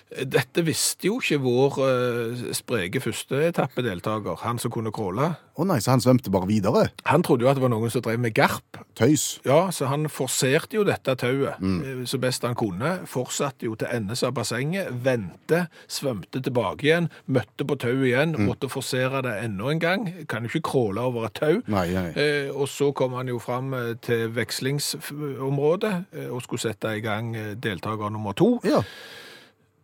Dette 0.10 0.64
visste 0.66 1.06
jo 1.06 1.20
ikke 1.22 1.38
vår 1.44 1.76
uh, 1.86 2.46
spreke 2.58 3.02
førsteetappedeltaker, 3.04 4.40
han 4.42 4.58
som 4.62 4.74
kunne 4.74 4.90
crawle. 4.94 5.36
Å 5.60 5.66
nei, 5.70 5.78
så 5.84 5.94
han 5.94 6.02
svømte 6.02 6.32
bare 6.34 6.50
videre? 6.50 6.88
Han 7.12 7.22
trodde 7.26 7.46
jo 7.46 7.50
at 7.52 7.60
det 7.60 7.62
var 7.62 7.70
noen 7.70 7.92
som 7.94 8.02
drev 8.02 8.22
med 8.24 8.34
garp. 8.34 8.80
Tøys? 8.98 9.42
Ja, 9.46 9.68
så 9.76 9.90
han 9.92 10.08
forserte 10.10 10.80
jo 10.80 10.86
dette 10.88 11.14
tauet 11.20 11.62
mm. 11.62 12.08
så 12.10 12.18
best 12.22 12.48
han 12.48 12.58
kunne. 12.58 12.96
Fortsatte 13.10 13.68
jo 13.68 13.76
til 13.78 13.92
endes 13.94 14.24
av 14.26 14.34
bassenget, 14.40 14.90
vendte, 15.06 15.66
svømte 15.92 16.42
tilbake 16.42 16.90
igjen, 16.90 17.12
møtte 17.30 17.68
på 17.70 17.78
tauet 17.84 18.08
igjen, 18.10 18.34
mm. 18.34 18.48
måtte 18.50 18.72
forsere 18.72 19.22
det 19.28 19.36
enda 19.44 19.70
en 19.70 19.84
gang. 19.84 20.10
Kan 20.32 20.48
jo 20.48 20.54
ikke 20.56 20.66
crawle 20.72 21.06
over 21.12 21.30
et 21.30 21.38
tau. 21.38 21.62
Nei, 21.70 21.86
nei. 21.94 22.10
Eh, 22.18 22.50
og 22.50 22.66
så 22.72 22.90
kom 22.98 23.14
han 23.20 23.30
jo 23.30 23.38
fram 23.44 23.76
til 24.02 24.32
vekslingsområdet 24.34 25.96
og 26.32 26.42
skulle 26.48 26.66
sette 26.66 26.98
i 26.98 27.06
gang 27.06 27.36
deltaker 27.62 28.10
nummer 28.16 28.34
to. 28.34 28.56
Ja 28.66 28.82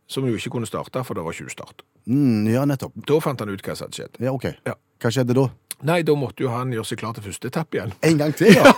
som 0.08 0.26
jo 0.28 0.38
ikke 0.38 0.54
kunne 0.54 0.70
starte, 0.70 1.04
for 1.06 1.18
det 1.18 1.26
var 1.26 1.36
tjuvstart. 1.36 1.86
Mm, 2.06 2.48
ja, 2.54 2.66
nettopp. 2.70 2.94
Da 3.10 3.20
fant 3.24 3.42
han 3.42 3.52
ut 3.52 3.64
hva 3.66 3.76
som 3.78 3.88
hadde 3.88 4.02
skjedd. 4.02 4.20
Ja, 4.22 4.34
ok. 4.36 4.52
Ja. 4.68 4.76
Hva 5.02 5.12
skjedde 5.12 5.36
da? 5.38 5.50
Nei, 5.86 6.00
da 6.08 6.14
måtte 6.16 6.46
jo 6.46 6.50
han 6.54 6.72
gjøre 6.72 6.88
seg 6.88 7.00
klar 7.02 7.16
til 7.18 7.26
første 7.26 7.50
etappe 7.52 7.76
igjen. 7.78 7.92
En 8.08 8.20
gang 8.22 8.32
til, 8.38 8.54
ja? 8.58 8.72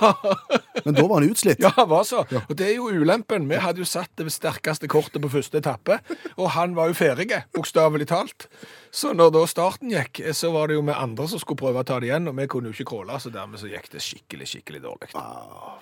Men 0.85 0.95
da 0.97 1.03
var 1.05 1.19
han 1.19 1.29
utslitt? 1.29 1.61
Ja, 1.61 1.69
han 1.75 1.89
var 1.91 2.07
så. 2.09 2.23
Ja. 2.33 2.41
Og 2.49 2.57
det 2.57 2.71
er 2.71 2.73
jo 2.79 2.87
ulempen. 2.89 3.45
Vi 3.51 3.59
hadde 3.61 3.83
jo 3.83 3.87
satt 3.87 4.09
det 4.17 4.31
sterkeste 4.33 4.89
kortet 4.91 5.21
på 5.21 5.29
første 5.31 5.61
etappe, 5.61 5.99
og 6.35 6.49
han 6.55 6.73
var 6.77 6.89
jo 6.89 6.97
ferdig, 6.97 7.29
bokstavelig 7.55 8.09
talt. 8.09 8.47
Så 8.89 9.13
når 9.13 9.35
da 9.35 9.43
starten 9.49 9.93
gikk, 9.93 10.23
så 10.33 10.49
var 10.55 10.71
det 10.71 10.79
jo 10.79 10.85
vi 10.87 10.95
andre 10.95 11.27
som 11.29 11.43
skulle 11.43 11.61
prøve 11.61 11.83
å 11.83 11.87
ta 11.87 11.99
det 12.01 12.09
igjen, 12.09 12.31
og 12.31 12.39
vi 12.39 12.49
kunne 12.49 12.71
jo 12.71 12.77
ikke 12.77 12.89
crawle, 12.95 13.19
så 13.21 13.31
dermed 13.33 13.61
så 13.61 13.69
gikk 13.69 13.91
det 13.93 14.01
skikkelig, 14.03 14.49
skikkelig 14.55 14.83
dårlig. 14.87 15.11
Ah, 15.19 15.77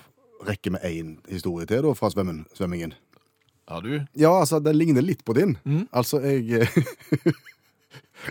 rekker 0.45 0.75
vi 0.75 0.99
én 0.99 1.15
historie 1.31 1.69
til 1.69 1.85
da 1.87 1.95
fra 1.95 2.11
svømmen, 2.11 2.43
svømmingen? 2.57 2.97
Har 3.67 3.81
du? 3.81 3.95
Ja, 4.13 4.31
altså, 4.39 4.59
den 4.61 4.77
ligner 4.77 5.01
litt 5.01 5.25
på 5.25 5.33
din. 5.37 5.57
Mm. 5.65 5.87
Altså, 5.91 6.21
jeg 6.21 6.69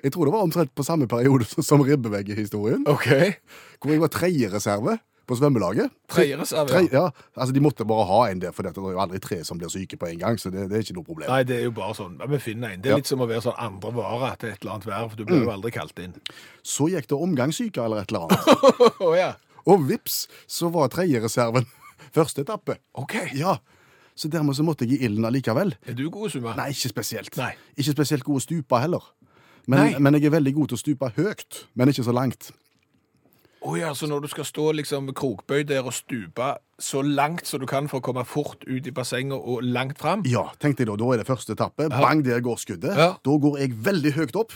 Jeg 0.03 0.13
tror 0.13 0.27
det 0.27 0.33
var 0.35 0.43
omtrent 0.43 0.75
på 0.75 0.83
samme 0.83 1.07
periode 1.09 1.47
som 1.69 1.83
Ribbevegg-historien. 1.83 2.87
Hvor 2.87 3.93
jeg 3.93 4.01
var 4.01 4.13
tredjereserve 4.13 4.99
på 5.25 5.37
svømmelaget. 5.39 5.93
Tredjereserve, 6.11 6.69
tre, 6.69 6.89
ja. 6.93 7.05
Altså, 7.37 7.55
De 7.55 7.61
måtte 7.61 7.87
bare 7.89 8.05
ha 8.09 8.19
en 8.31 8.41
der, 8.43 8.53
for 8.53 8.67
det 8.67 8.75
er 8.77 8.97
jo 8.97 9.01
aldri 9.01 9.21
tre 9.25 9.39
som 9.45 9.61
blir 9.61 9.73
syke 9.73 9.97
på 9.97 10.11
en 10.11 10.19
gang. 10.21 10.41
så 10.41 10.51
det, 10.51 10.67
det 10.71 10.77
er 10.77 10.85
ikke 10.85 10.99
noe 10.99 11.07
problem. 11.07 11.31
Nei, 11.31 11.45
det 11.49 11.57
er 11.61 11.65
jo 11.69 11.75
bare 11.77 11.97
sånn. 11.97 12.19
Vi 12.29 12.41
finner 12.43 12.75
en. 12.75 12.83
Det 12.83 12.91
er 12.91 12.97
ja. 12.97 13.01
litt 13.01 13.09
som 13.09 13.25
å 13.25 13.29
være 13.31 13.47
sånn 13.47 13.57
andre 13.59 13.95
vare 13.97 14.35
til 14.41 14.53
et 14.53 14.61
eller 14.61 14.75
annet 14.75 14.89
verv. 14.91 15.15
Du 15.17 15.25
blir 15.25 15.41
mm. 15.41 15.47
jo 15.47 15.55
aldri 15.55 15.73
kalt 15.75 16.05
inn. 16.05 16.19
Så 16.67 16.91
gikk 16.93 17.09
det 17.09 17.21
omgangssyke 17.29 17.87
eller 17.87 18.05
et 18.05 18.13
eller 18.13 18.27
annet. 18.27 18.67
oh, 19.07 19.15
ja. 19.17 19.33
Og 19.65 19.87
vips, 19.89 20.27
så 20.51 20.69
var 20.75 20.93
tredjereserven 20.93 21.71
første 22.13 22.45
etappe. 22.45 22.77
Ok. 23.01 23.17
Ja, 23.33 23.57
så 24.15 24.31
dermed 24.31 24.55
så 24.55 24.63
måtte 24.67 24.87
jeg 24.87 24.99
i 24.99 25.09
ilden 25.09 25.27
allikevel. 25.27 25.75
Er 25.87 25.97
du 25.99 26.07
god 26.09 26.29
å 26.29 26.33
svømme? 26.33 26.57
Nei, 26.59 26.71
ikke 26.75 26.91
spesielt. 26.93 27.37
Nei. 27.41 27.53
Ikke 27.75 27.97
spesielt 27.97 28.27
god 28.27 28.39
å 28.39 28.45
stupe 28.45 28.83
heller. 28.83 29.09
Men, 29.67 29.97
men, 30.03 30.19
jeg 30.19 30.29
er 30.29 30.37
veldig 30.37 30.53
god 30.59 30.71
til 30.71 30.77
å 30.77 30.83
stupe 30.83 31.09
høyt, 31.17 31.65
men 31.75 31.91
ikke 31.91 32.05
så 32.05 32.13
langt. 32.15 32.51
Å 33.65 33.71
oh 33.71 33.79
ja, 33.81 33.95
så 33.97 34.05
når 34.05 34.27
du 34.27 34.29
skal 34.29 34.45
stå 34.45 34.67
liksom 34.77 35.07
krokbøyd 35.17 35.71
der 35.71 35.87
og 35.89 35.95
stupe 35.97 36.51
så 36.77 37.01
langt 37.01 37.49
som 37.49 37.63
du 37.63 37.65
kan 37.67 37.89
for 37.89 38.03
å 38.03 38.05
komme 38.05 38.27
fort 38.29 38.67
ut 38.69 38.85
i 38.85 38.93
bassenget 38.93 39.41
og 39.41 39.65
langt 39.65 40.03
fram? 40.03 40.21
Ja, 40.29 40.51
tenkte 40.61 40.85
jeg 40.85 40.91
da. 40.91 40.99
Da 41.01 41.09
er 41.15 41.23
det 41.23 41.27
første 41.31 41.57
etappe. 41.57 41.89
Ja. 41.89 42.03
Bang, 42.05 42.21
der 42.27 42.45
går 42.45 42.61
skuddet. 42.61 42.93
Ja. 42.93 43.15
Da 43.25 43.39
går 43.41 43.57
jeg 43.63 43.79
veldig 43.87 44.13
høyt 44.19 44.37
opp 44.37 44.53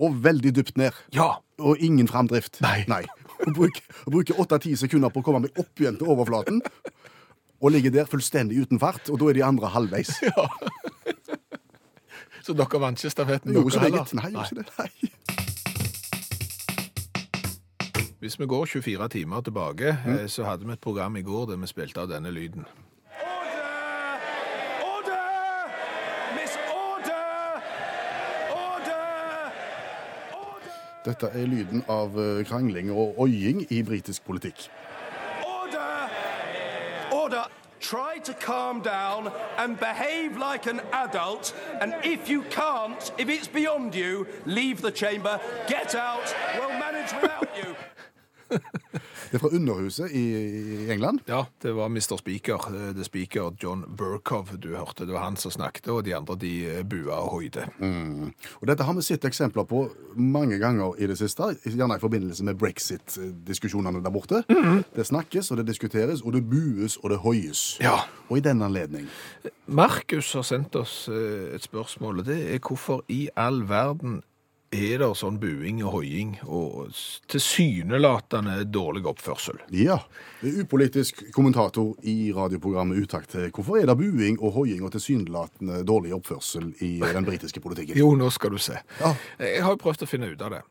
og 0.00 0.16
veldig 0.24 0.54
dypt 0.56 0.80
ned. 0.80 0.96
Ja. 1.12 1.34
Og 1.60 1.84
ingen 1.84 2.08
framdrift. 2.08 2.62
Nei. 2.64 2.86
Nei. 2.88 3.02
Og 3.44 3.60
bruker 4.08 4.40
åtte-ti 4.40 4.72
sekunder 4.80 5.12
på 5.12 5.20
å 5.20 5.26
komme 5.26 5.44
meg 5.44 5.60
opp 5.60 5.84
igjen 5.84 6.00
til 6.00 6.08
overflaten 6.16 6.64
og 7.60 7.70
ligger 7.70 7.90
der 7.90 8.04
fullstendig 8.04 8.60
uten 8.62 8.80
fart, 8.80 9.10
og 9.10 9.20
da 9.20 9.24
er 9.30 9.32
de 9.40 9.44
andre 9.44 9.68
halvveis. 9.68 10.10
Ja. 10.26 10.48
Så 12.46 12.54
dere 12.54 12.78
vant 12.78 13.00
ikke 13.02 13.10
stafetten? 13.10 13.54
Jo, 13.54 13.68
så 13.74 13.80
heller? 13.82 14.06
Nei, 14.14 14.30
Nei. 14.30 14.44
Ikke 14.44 14.54
det. 14.60 14.66
Nei. 14.78 15.10
Hvis 18.22 18.38
vi 18.38 18.46
går 18.46 18.64
24 18.66 19.08
timer 19.08 19.40
tilbake, 19.40 19.96
mm. 20.06 20.12
Eh, 20.12 20.28
så 20.28 20.44
hadde 20.44 20.66
vi 20.66 20.72
et 20.72 20.80
program 20.80 21.16
i 21.16 21.22
går 21.22 21.46
der 21.50 21.56
vi 21.56 21.66
spilte 21.66 22.00
av 22.00 22.08
denne 22.08 22.30
lyden. 22.30 22.64
Dette 31.06 31.26
er 31.34 31.46
lyden 31.46 31.84
av 31.86 32.16
eh, 32.18 32.44
krangling 32.46 32.90
og 32.90 33.18
oiing 33.22 33.66
i 33.70 33.82
britisk 33.86 34.24
politikk. 34.26 34.68
To 38.26 38.34
calm 38.34 38.80
down 38.80 39.32
and 39.56 39.78
behave 39.78 40.36
like 40.36 40.66
an 40.66 40.80
adult. 40.92 41.54
And 41.80 41.94
if 42.04 42.28
you 42.28 42.42
can't, 42.42 43.12
if 43.18 43.28
it's 43.28 43.48
beyond 43.48 43.94
you, 43.94 44.26
leave 44.44 44.82
the 44.82 44.90
chamber, 44.90 45.40
get 45.66 45.94
out, 45.94 46.34
we'll 46.58 46.68
manage 46.70 47.12
without 47.20 47.48
you. 47.56 48.58
Det 49.36 49.42
er 49.42 49.48
fra 49.50 49.56
Underhuset 49.56 50.12
i 50.16 50.90
England? 50.92 51.18
Ja, 51.28 51.42
det 51.62 51.74
var 51.76 51.90
Mr. 51.92 52.16
Speaker. 52.16 52.70
Det 52.96 53.04
speaker 53.04 53.52
John 53.62 53.84
Burkov 53.96 54.48
du 54.56 54.70
hørte. 54.76 55.04
Det 55.04 55.12
var 55.12 55.26
han 55.26 55.36
som 55.36 55.52
snakket, 55.52 55.90
og 55.92 56.04
de 56.06 56.14
andre 56.16 56.36
de 56.40 56.52
eh, 56.64 56.84
bua 56.88 57.18
og 57.18 57.34
hoide. 57.34 57.66
Mm. 57.76 58.30
Og 58.32 58.64
Dette 58.70 58.86
har 58.88 58.96
vi 58.96 59.02
sett 59.04 59.26
eksempler 59.28 59.66
på 59.68 59.82
mange 60.16 60.56
ganger 60.56 60.96
i 60.96 61.08
det 61.10 61.18
siste, 61.20 61.50
gjerne 61.66 61.98
i 61.98 62.00
forbindelse 62.00 62.46
med 62.48 62.56
brexit-diskusjonene 62.56 64.00
der 64.00 64.14
borte. 64.14 64.40
Mm. 64.48 64.86
Det 64.96 65.04
snakkes 65.04 65.50
og 65.50 65.60
det 65.60 65.66
diskuteres, 65.68 66.22
og 66.24 66.32
det 66.32 66.40
bues 66.48 66.96
og 67.02 67.12
det 67.12 67.18
hoies. 67.20 67.66
Ja. 67.84 67.98
Og 68.30 68.38
i 68.38 68.40
den 68.40 68.62
anledning 68.62 69.04
Markus 69.66 70.32
har 70.32 70.48
sendt 70.48 70.80
oss 70.80 71.10
eh, 71.12 71.52
et 71.52 71.68
spørsmål, 71.68 72.24
og 72.24 72.26
det 72.32 72.38
er 72.54 72.64
hvorfor 72.64 73.04
i 73.12 73.26
all 73.36 73.66
verden 73.68 74.22
er 74.74 75.00
det 75.00 75.08
sånn 75.18 75.38
buing 75.40 75.82
og 75.84 75.98
hoiing 75.98 76.32
og 76.44 76.94
tilsynelatende 77.30 78.64
dårlig 78.68 79.04
oppførsel. 79.06 79.60
Ja. 79.74 79.98
Upolitisk 80.42 81.22
kommentator 81.34 81.94
i 82.02 82.32
radioprogrammet 82.34 82.98
Utakt. 83.06 83.36
Hvorfor 83.54 83.80
er 83.80 83.90
det 83.90 83.98
buing 84.00 84.40
og 84.40 84.56
hoiing 84.58 84.84
og 84.86 84.94
tilsynelatende 84.96 85.82
dårlig 85.86 86.14
oppførsel 86.16 86.72
i 86.84 86.96
den 87.00 87.28
britiske 87.28 87.62
politikken? 87.62 87.98
Jo, 87.98 88.14
nå 88.18 88.30
skal 88.34 88.56
du 88.56 88.58
se. 88.62 88.80
Ja. 89.00 89.14
Jeg 89.38 89.62
har 89.66 89.78
prøvd 89.80 90.06
å 90.06 90.10
finne 90.10 90.32
ut 90.32 90.42
av 90.42 90.56
det. 90.58 90.62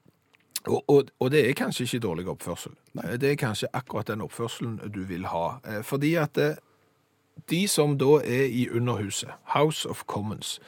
Og, 0.65 0.83
og, 0.89 1.09
og, 1.19 1.31
det 1.31 1.43
er 1.45 1.57
kanskje 1.57 1.85
ikke 1.85 2.03
dårlig 2.07 2.29
oppførsel. 2.29 2.73
Nei. 2.97 3.17
Det 3.21 3.31
er 3.31 3.41
kanskje 3.41 3.69
akkurat 3.73 4.09
den 4.09 4.23
oppførselen 4.25 4.79
du 4.93 5.03
vil 5.05 5.27
ha. 5.29 5.59
Eh, 5.65 5.81
fordi 5.85 6.15
at 6.17 6.37
eh, 6.41 6.57
de 7.51 7.67
som 7.69 7.97
da 8.01 8.17
er 8.25 8.47
i 8.49 8.65
Underhuset, 8.73 9.35
House 9.53 9.89
of 9.89 10.03
Commons, 10.09 10.59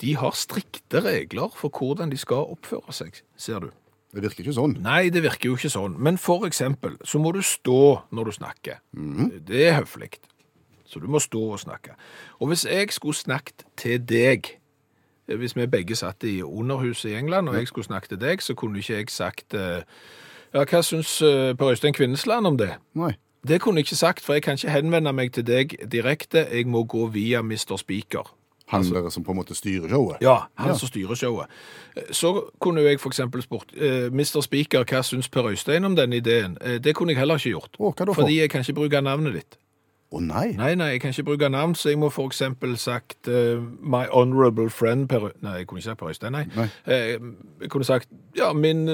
de 0.00 0.16
har 0.16 0.36
strikte 0.36 1.02
regler 1.04 1.52
for 1.56 1.72
hvordan 1.74 2.10
de 2.12 2.18
skal 2.20 2.50
oppføre 2.54 2.94
seg, 2.96 3.20
ser 3.36 3.66
du. 3.66 3.70
Det 4.10 4.24
virker 4.24 4.42
ikke 4.42 4.56
sånn. 4.56 4.74
Nei, 4.82 5.10
det 5.14 5.22
virker 5.22 5.52
jo 5.52 5.56
ikke 5.58 5.70
sånn. 5.70 5.94
Men 6.02 6.18
for 6.18 6.46
eksempel 6.48 6.96
så 7.06 7.20
må 7.22 7.30
du 7.36 7.44
stå 7.46 8.00
når 8.10 8.30
du 8.30 8.36
snakker. 8.40 8.80
Mm. 8.96 9.28
Det 9.46 9.68
er 9.68 9.76
høflig. 9.78 10.16
Så 10.90 10.98
du 10.98 11.06
må 11.06 11.20
stå 11.22 11.42
og 11.54 11.60
snakke. 11.62 11.94
Og 12.42 12.50
hvis 12.50 12.64
jeg 12.66 12.90
skulle 12.90 13.14
snakket 13.14 13.64
til 13.78 14.00
deg 14.02 14.56
Hvis 15.30 15.54
vi 15.54 15.62
begge 15.70 15.94
satt 15.94 16.24
i 16.26 16.42
Underhuset 16.42 17.12
i 17.12 17.14
England, 17.14 17.48
og 17.48 17.54
jeg 17.54 17.68
skulle 17.68 17.84
snakket 17.84 18.08
til 18.08 18.18
deg, 18.20 18.42
så 18.42 18.54
kunne 18.54 18.78
ikke 18.78 18.96
jeg 18.96 19.10
sagt 19.14 19.54
eh, 19.54 19.84
Ja, 20.50 20.64
hva 20.64 20.80
syns 20.82 21.22
eh, 21.22 21.54
Per 21.54 21.70
Øystein 21.70 21.94
Kvinnesland 21.94 22.46
om 22.46 22.58
det? 22.58 22.72
Nei. 22.98 23.12
Det 23.46 23.60
kunne 23.60 23.78
jeg 23.78 23.86
ikke 23.86 23.96
sagt, 23.96 24.24
for 24.24 24.32
jeg 24.32 24.42
kan 24.42 24.58
ikke 24.58 24.74
henvende 24.74 25.12
meg 25.12 25.30
til 25.32 25.46
deg 25.46 25.76
direkte. 25.92 26.48
Jeg 26.50 26.66
må 26.66 26.82
gå 26.84 27.06
via 27.14 27.42
Mr. 27.42 27.78
Speaker. 27.78 28.34
Han 28.70 28.80
altså, 28.80 29.10
som 29.10 29.24
på 29.24 29.34
en 29.34 29.36
måte 29.40 29.54
styrer 29.54 29.88
showet? 29.88 30.20
Ja, 30.22 30.36
han 30.54 30.68
ja. 30.70 30.74
som 30.78 30.88
styrer 30.88 31.18
showet. 31.18 31.46
Så 32.14 32.50
kunne 32.62 32.84
jeg 32.86 33.00
f.eks. 33.00 33.20
spurt 33.42 33.72
uh, 33.74 34.06
Mr. 34.14 34.40
Speaker, 34.46 34.84
hva 34.86 35.02
syns 35.02 35.28
Per 35.28 35.50
Øystein 35.50 35.84
om 35.84 35.96
den 35.96 36.12
ideen? 36.12 36.58
Uh, 36.62 36.78
det 36.78 36.94
kunne 36.94 37.12
jeg 37.12 37.18
heller 37.18 37.40
ikke 37.40 37.50
gjort. 37.56 37.80
Da 37.98 38.04
for? 38.04 38.14
Fordi 38.22 38.40
jeg 38.40 38.50
kan 38.50 38.62
ikke 38.62 38.78
bruke 38.78 39.00
navnet 39.00 39.34
ditt. 39.34 39.58
Å 40.10 40.18
oh, 40.18 40.22
nei? 40.22 40.52
Nei, 40.58 40.74
nei, 40.74 40.92
jeg 40.94 41.00
kan 41.02 41.14
ikke 41.14 41.28
bruke 41.32 41.48
navn, 41.50 41.74
så 41.78 41.92
jeg 41.92 41.98
må 41.98 42.10
f.eks. 42.10 42.42
sagt 42.82 43.30
uh, 43.30 43.58
My 43.82 44.04
honorable 44.10 44.70
friend 44.70 45.08
Per 45.08 45.32
Nei, 45.42 45.56
jeg 45.60 45.66
kunne 45.70 45.82
ikke 45.82 45.90
sagt 45.90 46.00
Per 46.00 46.14
Øystein, 46.14 46.32
nei. 46.34 46.46
nei. 46.56 46.68
jeg 46.86 47.70
kunne 47.70 47.86
sagt 47.86 48.08
ja, 48.38 48.52
min 48.52 48.86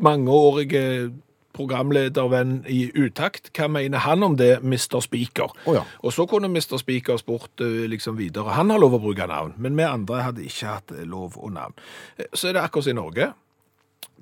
mangeårige 0.00 1.12
programledervenn 1.54 2.64
i 2.70 2.88
utakt. 2.94 3.50
Hva 3.56 3.68
mener 3.70 4.02
han 4.04 4.22
om 4.26 4.36
det, 4.38 4.58
Mr. 4.62 5.00
Speaker? 5.04 5.54
Oh, 5.66 5.76
ja. 5.76 5.84
Og 6.02 6.12
så 6.12 6.26
kunne 6.30 6.50
Mr. 6.50 6.76
Speaker 6.80 7.20
spurt 7.20 7.62
eh, 7.64 7.86
liksom 7.90 8.18
videre. 8.18 8.56
Han 8.58 8.70
har 8.70 8.82
lov 8.82 8.98
å 8.98 9.02
bruke 9.02 9.28
navn, 9.30 9.54
men 9.58 9.78
vi 9.78 9.86
andre 9.86 10.24
hadde 10.26 10.44
ikke 10.44 10.74
hatt 10.76 10.94
eh, 10.94 11.06
lov 11.08 11.38
å 11.38 11.52
navn. 11.54 11.76
Eh, 12.18 12.28
så 12.34 12.50
er 12.50 12.58
det 12.58 12.64
akkurat 12.64 12.90
i 12.90 12.98
Norge. 12.98 13.30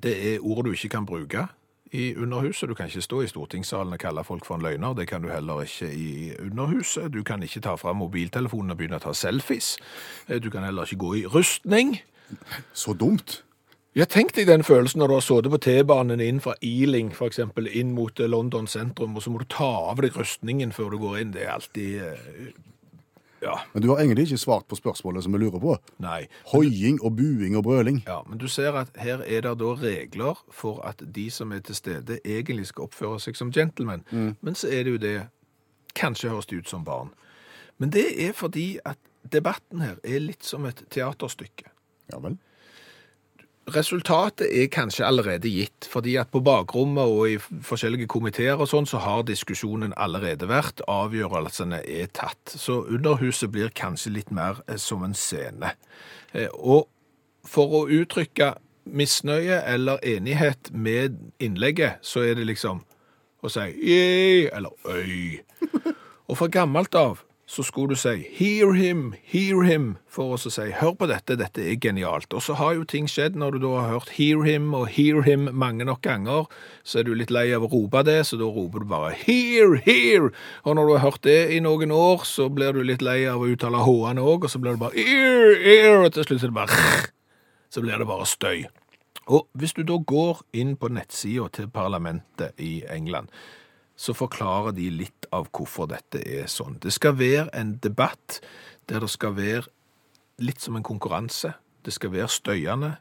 Det 0.03 0.15
er 0.33 0.43
ord 0.43 0.65
du 0.67 0.73
ikke 0.73 0.91
kan 0.97 1.07
bruke 1.09 1.47
i 1.93 2.11
Underhuset. 2.17 2.69
Du 2.69 2.75
kan 2.77 2.89
ikke 2.89 3.05
stå 3.05 3.21
i 3.23 3.29
stortingssalen 3.29 3.93
og 3.93 4.01
kalle 4.01 4.25
folk 4.25 4.45
for 4.45 4.57
en 4.57 4.65
løgner. 4.65 4.95
Det 4.97 5.07
kan 5.09 5.23
du 5.23 5.29
heller 5.31 5.63
ikke 5.65 5.91
i 5.93 6.33
Underhuset. 6.41 7.11
Du 7.13 7.21
kan 7.23 7.43
ikke 7.43 7.61
ta 7.63 7.77
fram 7.79 8.01
mobiltelefonen 8.01 8.73
og 8.73 8.81
begynne 8.81 8.97
å 8.97 9.05
ta 9.05 9.13
selfies. 9.17 9.75
Du 10.41 10.49
kan 10.49 10.65
heller 10.65 10.89
ikke 10.89 11.03
gå 11.05 11.13
i 11.21 11.25
rustning. 11.29 11.99
Så 12.73 12.97
dumt. 12.97 13.43
Ja, 13.93 14.07
Tenk 14.09 14.31
deg 14.33 14.47
den 14.49 14.63
følelsen 14.65 15.03
når 15.03 15.11
du 15.11 15.13
har 15.13 15.21
sittet 15.21 15.53
på 15.53 15.57
T-banen 15.61 16.21
inn 16.23 16.39
fra 16.41 16.55
Ealing 16.65 17.11
for 17.13 17.29
eksempel, 17.29 17.67
inn 17.69 17.91
mot 17.93 18.17
eh, 18.17 18.25
London 18.25 18.65
sentrum, 18.65 19.13
og 19.13 19.21
så 19.21 19.29
må 19.29 19.41
du 19.43 19.45
ta 19.53 19.67
av 19.91 19.99
deg 20.01 20.15
rustningen 20.17 20.71
før 20.73 20.95
du 20.95 21.01
går 21.03 21.19
inn. 21.21 21.33
Det 21.35 21.43
er 21.43 21.51
alltid 21.53 21.99
uh, 22.01 22.47
Ja, 23.43 23.59
Men 23.75 23.83
du 23.83 23.91
har 23.91 23.99
egentlig 24.01 24.25
ikke 24.31 24.39
svart 24.41 24.65
på 24.71 24.79
spørsmålet 24.79 25.25
som 25.27 25.35
vi 25.35 25.43
lurer 25.43 25.61
på. 25.61 25.75
nei. 26.01 26.23
Hoiing 26.49 26.97
og 27.03 27.19
buing 27.19 27.57
og 27.59 27.67
brøling. 27.67 27.99
Ja, 28.07 28.23
men 28.25 28.41
du 28.41 28.47
ser 28.49 28.73
at 28.79 28.89
her 28.97 29.21
er 29.21 29.45
det 29.45 29.51
da 29.61 29.73
regler 29.83 30.41
for 30.49 30.81
at 30.89 31.03
de 31.15 31.27
som 31.29 31.51
er 31.53 31.61
til 31.61 31.77
stede 31.77 32.17
egentlig 32.25 32.71
skal 32.71 32.87
oppføre 32.87 33.19
seg 33.21 33.37
som 33.37 33.51
gentlemen. 33.53 34.01
Men 34.41 34.55
så 34.57 34.71
er 34.73 34.87
det 34.87 34.95
jo 34.95 35.01
det, 35.03 35.17
kanskje 35.93 36.31
høres 36.33 36.49
det 36.49 36.63
ut 36.63 36.71
som 36.71 36.87
barn. 36.87 37.13
Men 37.77 37.93
det 37.93 38.07
er 38.25 38.33
fordi 38.33 38.79
at 38.85 38.97
debatten 39.31 39.85
her 39.85 40.01
er 40.03 40.23
litt 40.23 40.41
som 40.47 40.65
et 40.65 40.81
teaterstykke. 40.89 41.69
Ja 42.09 42.17
vel. 42.23 42.39
Resultatet 43.71 44.49
er 44.51 44.67
kanskje 44.67 45.05
allerede 45.07 45.47
gitt, 45.47 45.85
fordi 45.87 46.17
at 46.19 46.27
på 46.33 46.41
bakrommet 46.43 47.07
og 47.07 47.29
i 47.31 47.37
forskjellige 47.39 48.09
komiteer 48.11 48.59
og 48.59 48.67
sånn, 48.67 48.87
så 48.89 48.99
har 48.99 49.23
diskusjonen 49.23 49.93
allerede 49.95 50.49
vært, 50.51 50.83
avgjørelsene 50.91 51.79
er 51.87 52.09
tatt. 52.11 52.41
Så 52.59 52.81
underhuset 52.83 53.53
blir 53.53 53.71
kanskje 53.71 54.11
litt 54.17 54.33
mer 54.35 54.59
eh, 54.67 54.75
som 54.75 55.05
en 55.07 55.15
scene. 55.15 55.71
Eh, 56.33 56.51
Og 56.59 56.89
for 57.47 57.71
å 57.79 57.85
uttrykke 57.87 58.53
misnøye 58.83 59.61
eller 59.63 60.03
enighet 60.03 60.73
med 60.75 61.15
innlegget, 61.39 62.03
så 62.03 62.25
er 62.27 62.35
det 62.35 62.49
liksom 62.51 62.83
å 63.43 63.51
si 63.51 63.69
«Yay» 63.79 64.49
eller 64.51 64.75
«øy». 64.87 65.39
Og 66.27 66.37
fra 66.39 66.47
gammelt 66.51 66.95
av 66.95 67.23
så 67.53 67.61
skulle 67.63 67.93
du 67.93 67.99
si 67.99 68.23
«hear 68.33 68.73
him, 68.73 69.13
hear 69.29 69.61
him», 69.61 69.97
for 70.09 70.33
å 70.33 70.37
si 70.41 70.71
«hør 70.73 70.95
på 70.97 71.05
dette, 71.11 71.35
dette 71.37 71.61
er 71.61 71.77
genialt». 71.77 72.33
Og 72.33 72.41
så 72.41 72.55
har 72.57 72.73
jo 72.79 72.85
ting 72.89 73.05
skjedd 73.09 73.37
når 73.37 73.55
du 73.55 73.67
da 73.67 73.73
har 73.75 73.91
hørt 73.91 74.13
«hear 74.15 74.41
him» 74.47 74.71
og 74.73 74.87
«hear 74.95 75.21
him» 75.27 75.45
mange 75.53 75.85
nok 75.85 76.01
ganger, 76.01 76.49
så 76.81 77.03
er 77.03 77.05
du 77.05 77.13
litt 77.13 77.33
lei 77.33 77.45
av 77.53 77.67
å 77.67 77.69
rope 77.69 78.01
det, 78.07 78.23
så 78.25 78.39
da 78.41 78.49
roper 78.49 78.81
du 78.81 78.89
bare 78.89 79.13
«hear, 79.21 79.77
hear». 79.85 80.31
Og 80.65 80.79
når 80.79 80.89
du 80.89 80.93
har 80.95 81.05
hørt 81.05 81.25
det 81.29 81.39
i 81.53 81.61
noen 81.61 81.93
år, 81.93 82.25
så 82.25 82.49
blir 82.49 82.73
du 82.73 82.81
litt 82.81 83.05
lei 83.05 83.19
av 83.29 83.43
å 83.43 83.49
uttale 83.53 83.85
H-ene 83.85 84.25
òg, 84.25 84.47
og 84.47 84.53
så 84.53 84.61
blir 84.63 84.73
det 84.73 84.81
bare 84.87 85.05
«ear, 85.05 85.53
ear», 85.61 86.01
og 86.07 86.13
til 86.17 86.25
slutt 86.31 86.47
er 86.47 86.55
det 86.55 86.57
bare 86.57 86.85
så 87.73 87.85
blir 87.85 88.01
det 88.01 88.09
bare 88.09 88.25
støy. 88.29 88.65
Og 89.29 89.45
hvis 89.53 89.77
du 89.77 89.85
da 89.85 90.01
går 90.01 90.41
inn 90.57 90.73
på 90.75 90.89
nettsida 90.89 91.45
til 91.53 91.69
parlamentet 91.69 92.57
i 92.57 92.79
England, 92.89 93.29
så 93.95 94.13
forklarer 94.17 94.73
de 94.75 94.89
litt 94.89 95.27
av 95.31 95.49
hvorfor 95.53 95.87
dette 95.91 96.21
er 96.25 96.47
sånn. 96.51 96.79
Det 96.81 96.93
skal 96.93 97.17
være 97.19 97.49
en 97.53 97.77
debatt 97.83 98.39
der 98.89 99.03
det 99.03 99.11
skal 99.13 99.35
være 99.37 99.67
litt 100.43 100.61
som 100.61 100.75
en 100.75 100.85
konkurranse. 100.85 101.53
Det 101.85 101.93
skal 101.93 102.13
være 102.13 102.31
støyende, 102.31 102.95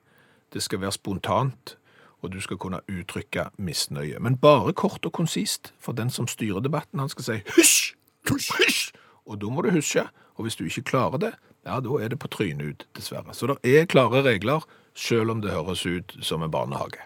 det 0.52 0.62
skal 0.62 0.82
være 0.82 0.96
spontant, 0.98 1.76
og 2.22 2.32
du 2.32 2.40
skal 2.40 2.58
kunne 2.58 2.82
uttrykke 2.90 3.48
misnøye. 3.58 4.18
Men 4.20 4.38
bare 4.38 4.72
kort 4.72 5.06
og 5.06 5.12
konsist, 5.12 5.72
for 5.80 5.92
den 5.92 6.10
som 6.10 6.28
styrer 6.30 6.62
debatten, 6.62 7.00
han 7.02 7.10
skal 7.10 7.24
si 7.24 7.38
hysj, 7.56 7.94
hysj, 8.30 8.92
og 9.26 9.40
da 9.40 9.50
må 9.50 9.62
du 9.62 9.70
huske, 9.74 10.08
Og 10.34 10.46
hvis 10.46 10.56
du 10.56 10.64
ikke 10.64 10.82
klarer 10.82 11.18
det, 11.18 11.32
ja, 11.66 11.78
da 11.80 11.98
er 12.00 12.08
det 12.08 12.18
på 12.18 12.28
trynet 12.32 12.64
ut, 12.64 12.86
dessverre. 12.96 13.34
Så 13.34 13.46
det 13.46 13.58
er 13.68 13.84
klare 13.86 14.22
regler, 14.24 14.64
selv 14.94 15.30
om 15.30 15.42
det 15.42 15.52
høres 15.52 15.86
ut 15.86 16.16
som 16.24 16.42
en 16.42 16.50
barnehage. 16.50 17.04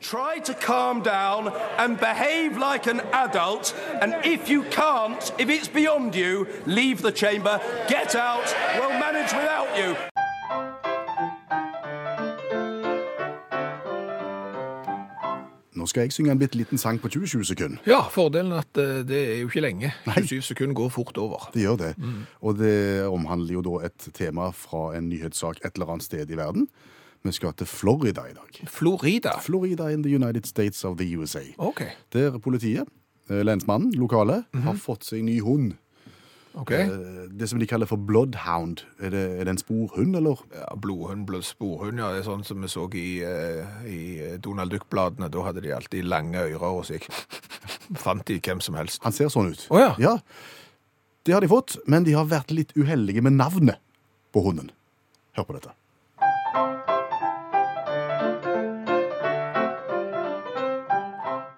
Try 0.00 0.40
to 0.44 0.54
calm 0.54 1.02
down 1.02 1.52
and 1.78 1.98
behave 1.98 2.58
like 2.58 2.86
an 2.86 3.00
adult. 3.12 3.74
And 4.00 4.14
if 4.24 4.48
you 4.48 4.62
can't, 4.64 5.32
if 5.38 5.48
it's 5.48 5.68
beyond 5.68 6.14
you, 6.14 6.46
leave 6.66 7.00
the 7.02 7.12
chamber, 7.12 7.60
get 7.88 8.14
out, 8.14 8.54
we'll 8.78 8.98
manage 8.98 9.32
without 9.32 9.76
you. 9.76 9.96
Nå 15.76 15.86
skal 15.86 16.06
jeg 16.06 16.12
synge 16.12 16.32
en 16.32 16.38
bitte 16.40 16.56
liten 16.56 16.78
sang 16.78 16.98
på 17.00 17.08
27 17.08 17.44
sekunder. 17.44 17.78
Ja, 17.86 18.00
fordelen 18.10 18.52
er 18.52 18.64
at 18.64 18.78
eh, 18.80 19.02
det 19.06 19.18
er 19.22 19.40
jo 19.40 19.50
ikke 19.50 19.60
lenge. 19.60 19.92
27 20.06 20.42
sekunder 20.42 20.74
går 20.74 20.88
fort 20.88 21.16
over. 21.16 21.50
Det 21.54 21.62
gjør 21.62 21.76
det. 21.76 21.94
Og 22.40 22.58
det 22.58 23.06
omhandler 23.06 23.52
jo 23.54 23.62
da 23.62 23.86
et 23.86 24.08
tema 24.14 24.50
fra 24.50 24.96
en 24.96 25.08
nyhetssak 25.08 25.60
et 25.64 25.76
eller 25.76 25.92
annet 25.94 26.04
sted 26.08 26.30
i 26.30 26.36
verden. 26.38 26.68
Vi 27.26 27.32
skal 27.36 27.52
til 27.58 27.66
Florida 27.66 28.22
i 28.30 28.34
dag. 28.36 28.60
Florida. 28.70 29.36
Florida 29.42 29.88
in 29.92 30.02
the 30.06 30.12
United 30.14 30.46
States 30.46 30.84
of 30.84 30.96
the 30.98 31.08
USA. 31.18 31.42
Ok, 31.58 31.82
Der 32.12 32.38
politiet, 32.38 32.86
eh, 33.30 33.42
lensmannen, 33.42 33.92
lokale, 33.98 34.44
har 34.54 34.74
fått 34.78 35.04
seg 35.04 35.24
ny 35.24 35.40
hund. 35.42 35.74
ok. 36.54 36.70
Eh, 36.72 36.88
Det 37.36 37.48
som 37.50 37.58
de 37.58 37.66
kaller 37.66 37.86
for 37.86 37.96
bloodhound. 37.96 38.84
Er 39.00 39.10
det, 39.10 39.24
er 39.40 39.44
det 39.44 39.48
en 39.48 39.58
sporhund, 39.58 40.16
eller? 40.16 40.38
Ja, 40.54 40.74
blodhund, 40.76 41.26
blod, 41.26 41.42
sporhund, 41.44 41.98
ja, 41.98 42.12
det 42.12 42.22
er 42.24 42.30
sånn 42.30 42.44
som 42.44 42.60
vi 42.62 42.68
så 42.68 42.86
i, 42.94 43.20
eh, 43.22 43.66
i 43.84 44.38
Donald 44.38 44.70
Duck-bladene. 44.72 45.28
Da 45.30 45.42
hadde 45.42 45.60
de 45.62 45.72
alltid 45.74 46.04
lange 46.04 46.38
ører, 46.38 46.62
og 46.62 46.84
så 46.86 46.94
gikk 46.98 47.10
fant 48.04 48.24
de 48.24 48.38
hvem 48.40 48.60
som 48.62 48.74
helst. 48.74 49.02
Han 49.02 49.12
ser 49.12 49.28
sånn 49.28 49.50
ut. 49.52 49.66
Å 49.70 49.78
ja. 49.78 49.94
Ja, 49.98 50.18
det 51.24 51.34
har 51.34 51.40
de 51.40 51.48
fått, 51.48 51.76
men 51.86 52.04
de 52.04 52.12
har 52.12 52.24
vært 52.24 52.50
litt 52.54 52.72
uheldige 52.76 53.20
med 53.22 53.32
navnet 53.36 53.76
på 54.32 54.42
hunden. 54.46 54.70
Hør 55.36 55.44
på 55.44 55.52
dette. 55.58 55.72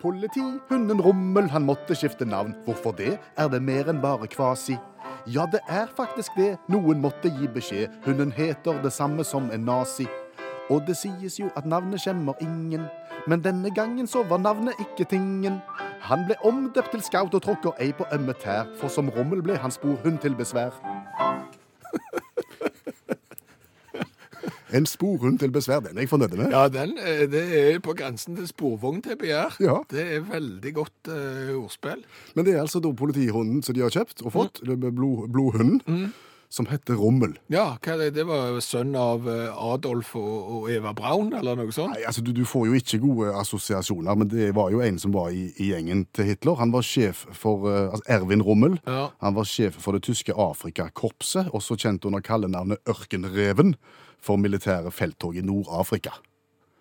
Politihunden 0.00 1.00
Rommel, 1.00 1.48
han 1.50 1.64
måtte 1.66 1.94
skifte 1.94 2.24
navn. 2.24 2.54
Hvorfor 2.64 2.92
det? 2.92 3.18
Er 3.36 3.48
det 3.48 3.58
mer 3.62 3.88
enn 3.90 3.98
bare 3.98 4.28
kvasi? 4.30 4.76
Ja, 5.26 5.42
det 5.50 5.58
er 5.66 5.90
faktisk 5.96 6.36
det. 6.38 6.52
Noen 6.70 7.00
måtte 7.02 7.32
gi 7.34 7.48
beskjed. 7.50 7.96
Hunden 8.04 8.30
heter 8.32 8.78
det 8.84 8.92
samme 8.94 9.26
som 9.26 9.50
en 9.50 9.66
nazi. 9.66 10.06
Og 10.70 10.84
det 10.86 10.94
sies 11.00 11.40
jo 11.40 11.50
at 11.56 11.66
navnet 11.66 11.98
skjemmer 12.04 12.38
ingen. 12.40 12.86
Men 13.26 13.42
denne 13.42 13.74
gangen 13.74 14.06
så 14.06 14.22
var 14.22 14.38
navnet 14.38 14.78
ikke 14.78 15.08
tingen. 15.10 15.58
Han 16.06 16.22
ble 16.28 16.38
omdøpt 16.46 16.94
til 16.94 17.02
scout 17.02 17.34
og 17.34 17.42
tråkker 17.42 17.74
ei 17.82 17.90
på 17.90 18.06
ømme 18.14 18.38
tær, 18.38 18.70
for 18.78 18.86
som 18.86 19.10
Rommel 19.10 19.42
ble 19.42 19.58
han 19.58 19.74
sporhund 19.74 20.22
til 20.22 20.38
besvær. 20.38 20.78
En 24.74 24.86
sporhund 24.86 25.38
til 25.40 25.52
besvær, 25.54 25.80
den 25.84 25.96
er 25.96 26.04
jeg 26.04 26.12
fornøyd 26.12 26.36
med. 26.36 26.52
Ja, 26.52 26.68
den, 26.72 26.96
eh, 26.98 27.24
det 27.30 27.44
er 27.58 27.80
på 27.84 27.94
grensen 27.96 28.36
til 28.36 28.48
sporvogn 28.48 29.02
til 29.02 29.16
begjær. 29.20 29.56
Ja. 29.60 29.80
Det 29.90 30.04
er 30.16 30.24
veldig 30.28 30.74
godt 30.74 31.12
uh, 31.12 31.56
ordspill. 31.64 32.04
Men 32.34 32.46
det 32.46 32.54
er 32.54 32.64
altså 32.64 32.80
da 32.84 32.92
politihunden 32.92 33.62
som 33.62 33.76
de 33.76 33.84
har 33.84 33.94
kjøpt 33.94 34.24
og 34.24 34.34
fått, 34.34 34.64
er 34.68 34.90
blod, 34.90 35.28
blodhunden, 35.32 36.10
som 36.48 36.66
heter 36.70 36.96
Rommel. 36.96 37.34
Ja, 37.52 37.76
det? 37.84 38.14
det 38.16 38.24
var 38.24 38.56
sønn 38.64 38.94
av 38.96 39.26
eh, 39.28 39.52
Adolf 39.52 40.14
og, 40.16 40.36
og 40.56 40.70
Eva 40.72 40.94
Braun, 40.96 41.28
eller 41.36 41.58
noe 41.58 41.74
sånt? 41.76 41.92
Nei, 41.92 42.06
altså 42.08 42.24
du, 42.24 42.32
du 42.32 42.44
får 42.48 42.70
jo 42.70 42.78
ikke 42.78 43.02
gode 43.02 43.34
assosiasjoner, 43.36 44.16
men 44.16 44.30
det 44.32 44.48
var 44.56 44.72
jo 44.72 44.80
en 44.84 45.00
som 45.00 45.12
var 45.12 45.28
i, 45.28 45.50
i 45.60 45.70
gjengen 45.74 46.06
til 46.16 46.30
Hitler. 46.30 46.56
Han 46.62 46.72
var 46.72 46.86
sjef 46.88 47.26
for 47.36 47.68
altså 47.68 48.04
Erwin 48.16 48.44
Rommel. 48.44 48.78
Ja. 48.88 49.10
Han 49.24 49.36
var 49.36 49.48
sjef 49.48 49.76
for 49.82 49.96
det 49.96 50.06
tyske 50.08 50.36
Afrikakorpset, 50.36 51.52
også 51.52 51.76
kjent 51.76 52.08
under 52.08 52.24
kallenavnet 52.24 52.80
Ørkenreven 52.88 53.76
for 54.22 54.40
militære 54.40 54.92
felttog 54.94 55.36
i 55.38 55.44
Nord-Afrika. 55.44 56.16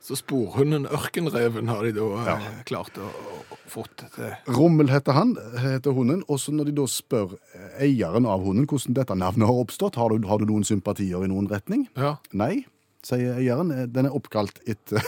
Så 0.07 0.15
sporhunden 0.15 0.85
Ørkenreven 0.93 1.67
har 1.67 1.83
de 1.83 1.91
da 1.97 2.05
ja. 2.27 2.35
klart 2.69 2.95
å, 3.01 3.07
å 3.09 3.57
fått 3.67 4.05
til. 4.15 4.29
Rommel 4.55 4.91
heter 4.91 5.17
han, 5.17 5.33
heter 5.59 5.95
hunden, 5.97 6.21
og 6.31 6.39
så 6.39 6.53
når 6.55 6.69
de 6.69 6.75
da 6.79 6.85
spør 6.87 7.35
eieren 7.83 8.27
av 8.29 8.45
hunden 8.45 8.67
hvordan 8.69 8.95
dette 8.95 9.17
navnet 9.17 9.49
har 9.49 9.61
oppstått, 9.63 9.99
har 9.99 10.13
du, 10.13 10.27
har 10.29 10.39
du 10.39 10.47
noen 10.47 10.63
sympatier 10.67 11.25
i 11.25 11.31
noen 11.31 11.49
retning? 11.51 11.87
Ja. 11.99 12.15
Nei, 12.31 12.65
sier 13.05 13.35
eieren. 13.41 13.73
Den 13.91 14.07
er 14.09 14.15
oppkalt 14.15 14.61
etter, 14.69 15.03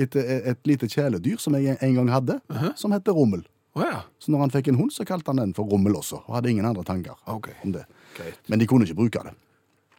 et, 0.00 0.16
et 0.54 0.70
lite 0.70 0.88
kjæledyr 0.88 1.42
som 1.42 1.58
jeg 1.58 1.76
en 1.76 1.98
gang 2.00 2.12
hadde, 2.14 2.40
som 2.80 2.94
heter 2.96 3.18
Rommel. 3.18 3.44
Oh, 3.76 3.84
ja. 3.84 4.02
Så 4.20 4.32
når 4.32 4.46
han 4.46 4.52
fikk 4.52 4.68
en 4.68 4.80
hund, 4.80 4.92
så 4.92 5.04
kalte 5.08 5.32
han 5.32 5.40
den 5.40 5.54
for 5.56 5.68
Rommel 5.68 5.96
også, 5.96 6.24
og 6.26 6.36
hadde 6.36 6.50
ingen 6.52 6.68
andre 6.68 6.84
tanker 6.84 7.16
okay. 7.30 7.56
om 7.64 7.72
det. 7.72 7.86
Great. 8.18 8.40
Men 8.52 8.60
de 8.60 8.68
kunne 8.68 8.88
ikke 8.88 8.98
bruke 8.98 9.22
det. 9.28 9.32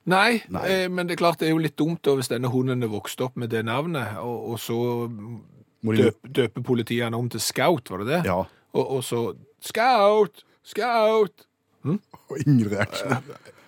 Nei, 0.06 0.42
Nei. 0.52 0.64
Eh, 0.68 0.88
men 0.92 1.08
det 1.08 1.16
er 1.16 1.22
klart 1.22 1.40
det 1.40 1.48
er 1.48 1.54
jo 1.54 1.62
litt 1.64 1.78
dumt 1.80 2.02
da 2.04 2.16
hvis 2.18 2.28
denne 2.32 2.50
hunden 2.52 2.84
er 2.84 2.92
vokst 2.92 3.22
opp 3.24 3.38
med 3.40 3.54
det 3.54 3.62
navnet, 3.66 4.18
og, 4.20 4.50
og 4.52 4.60
så 4.60 4.78
døp, 5.88 6.18
døper 6.28 6.66
politiet 6.66 7.06
han 7.06 7.16
om 7.16 7.30
til 7.32 7.40
Scout, 7.44 7.90
var 7.94 8.04
det 8.04 8.10
det? 8.12 8.22
Ja, 8.28 8.42
Og, 8.74 8.86
og 8.98 9.04
så 9.08 9.24
Scout! 9.64 10.44
Scout! 10.64 11.48
og 11.84 12.38
ingen 12.46 12.68
reaksjon. 12.72 13.24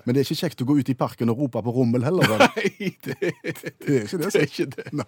Men 0.05 0.15
det 0.15 0.21
er 0.21 0.27
ikke 0.27 0.41
kjekt 0.45 0.61
å 0.61 0.67
gå 0.69 0.75
ut 0.79 0.89
i 0.91 0.95
parken 0.95 1.31
og 1.33 1.39
rope 1.39 1.61
på 1.65 1.71
Rommel 1.75 2.03
heller. 2.05 2.27
vel? 2.29 2.43
Nei, 2.55 2.91
det, 3.03 3.15
Det 3.81 3.95
er 3.95 4.05
ikke 4.05 4.19
det. 4.21 4.29
det 4.31 4.41
er 4.41 4.45
ikke 4.45 4.67
det. 4.75 4.85
Nei. 4.95 5.07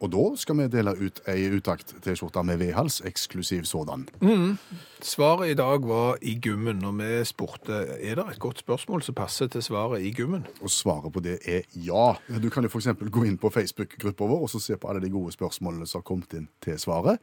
Og 0.00 0.08
da 0.14 0.22
skal 0.40 0.56
vi 0.56 0.66
dele 0.72 0.94
ut 0.96 1.18
ei 1.28 1.50
utakt-T-skjorte 1.52 2.40
med 2.48 2.56
vedhals, 2.62 3.02
eksklusiv 3.04 3.66
sådan. 3.68 4.06
Svaret 5.04 5.50
i 5.52 5.56
dag 5.56 5.84
var 5.84 6.16
i 6.24 6.34
gummen, 6.40 6.80
og 6.88 6.96
vi 6.98 7.08
spurte 7.28 7.82
er 8.00 8.16
det 8.16 8.24
et 8.32 8.38
godt 8.40 8.62
spørsmål 8.62 9.04
som 9.04 9.16
passer 9.16 9.50
til 9.52 9.62
svaret 9.64 10.00
i 10.04 10.12
gummen. 10.16 10.46
Og 10.64 10.72
svaret 10.72 11.12
på 11.12 11.20
det 11.24 11.38
er 11.44 11.68
ja. 11.76 12.14
Du 12.40 12.48
kan 12.52 12.64
jo 12.64 12.70
f.eks. 12.72 12.88
gå 13.12 13.24
inn 13.28 13.36
på 13.40 13.50
Facebook-gruppa 13.52 14.28
vår 14.30 14.46
og 14.46 14.52
så 14.52 14.60
se 14.60 14.78
på 14.80 14.88
alle 14.88 15.02
de 15.04 15.12
gode 15.12 15.34
spørsmålene 15.36 15.88
som 15.88 16.00
har 16.00 16.06
kommet 16.08 16.32
inn 16.36 16.48
til 16.64 16.80
svaret. 16.80 17.20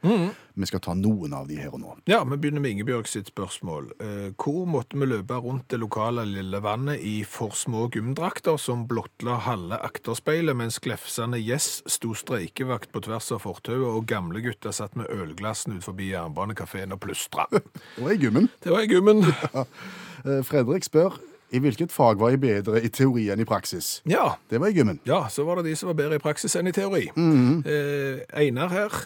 Vi 0.54 0.70
skal 0.70 0.82
ta 0.82 0.94
noen 0.94 1.34
av 1.34 1.50
de 1.50 1.58
her 1.58 1.74
og 1.74 1.82
nå. 1.82 1.96
Ja, 2.10 2.22
vi 2.26 2.38
begynner 2.38 2.62
med 2.62 2.76
Ingebjørg 2.76 3.10
sitt 3.10 3.32
spørsmål. 3.32 3.90
Eh, 3.98 4.30
hvor 4.38 4.70
måtte 4.70 4.98
vi 4.98 5.10
løpe 5.10 5.38
rundt 5.42 5.66
det 5.70 5.82
lokale 5.82 6.26
lille 6.26 6.62
vannet 6.62 7.02
i 7.02 7.24
for 7.26 7.54
små 7.58 7.88
gymdrakter 7.94 8.58
som 8.58 8.86
blottla 8.90 9.38
halve 9.46 9.78
akterspeilet, 9.82 10.54
mens 10.58 10.78
glefsende 10.82 11.42
gjess 11.42 11.82
sto 11.90 12.14
streikevel 12.14 12.67
legevakt 12.68 12.92
på 12.92 13.00
tvers 13.00 13.30
av 13.32 13.40
fortauet, 13.42 13.86
og 13.88 14.06
gamle 14.08 14.40
gutter 14.44 14.72
satt 14.72 14.96
med 14.96 15.08
ølglassen 15.10 15.78
ut 15.78 15.84
forbi 15.86 16.10
jernbanekafeen 16.12 16.92
og 16.92 17.00
plystra. 17.00 17.46
Det 17.52 18.02
var 18.04 18.12
i 18.12 18.18
gymmen. 18.20 18.48
Det 18.62 18.70
var 18.72 18.84
i 18.84 18.90
gummen. 18.90 19.24
Ja. 19.54 19.64
Fredrik 20.44 20.82
spør 20.84 21.14
i 21.54 21.60
hvilket 21.62 21.92
fag 21.94 22.18
var 22.20 22.32
jeg 22.34 22.40
bedre 22.42 22.80
i 22.84 22.88
teori 22.92 23.28
enn 23.30 23.40
i 23.40 23.46
praksis. 23.48 24.00
Ja. 24.10 24.34
Det 24.50 24.58
var 24.60 24.68
i 24.68 24.74
gymmen. 24.76 24.98
ja, 25.06 25.28
så 25.30 25.44
var 25.46 25.56
det 25.62 25.70
de 25.70 25.76
som 25.78 25.86
var 25.88 25.94
bedre 25.96 26.18
i 26.18 26.22
praksis 26.22 26.56
enn 26.58 26.66
i 26.68 26.72
teori. 26.74 27.06
eh, 27.14 28.18
Einar 28.36 28.68
her, 28.74 28.96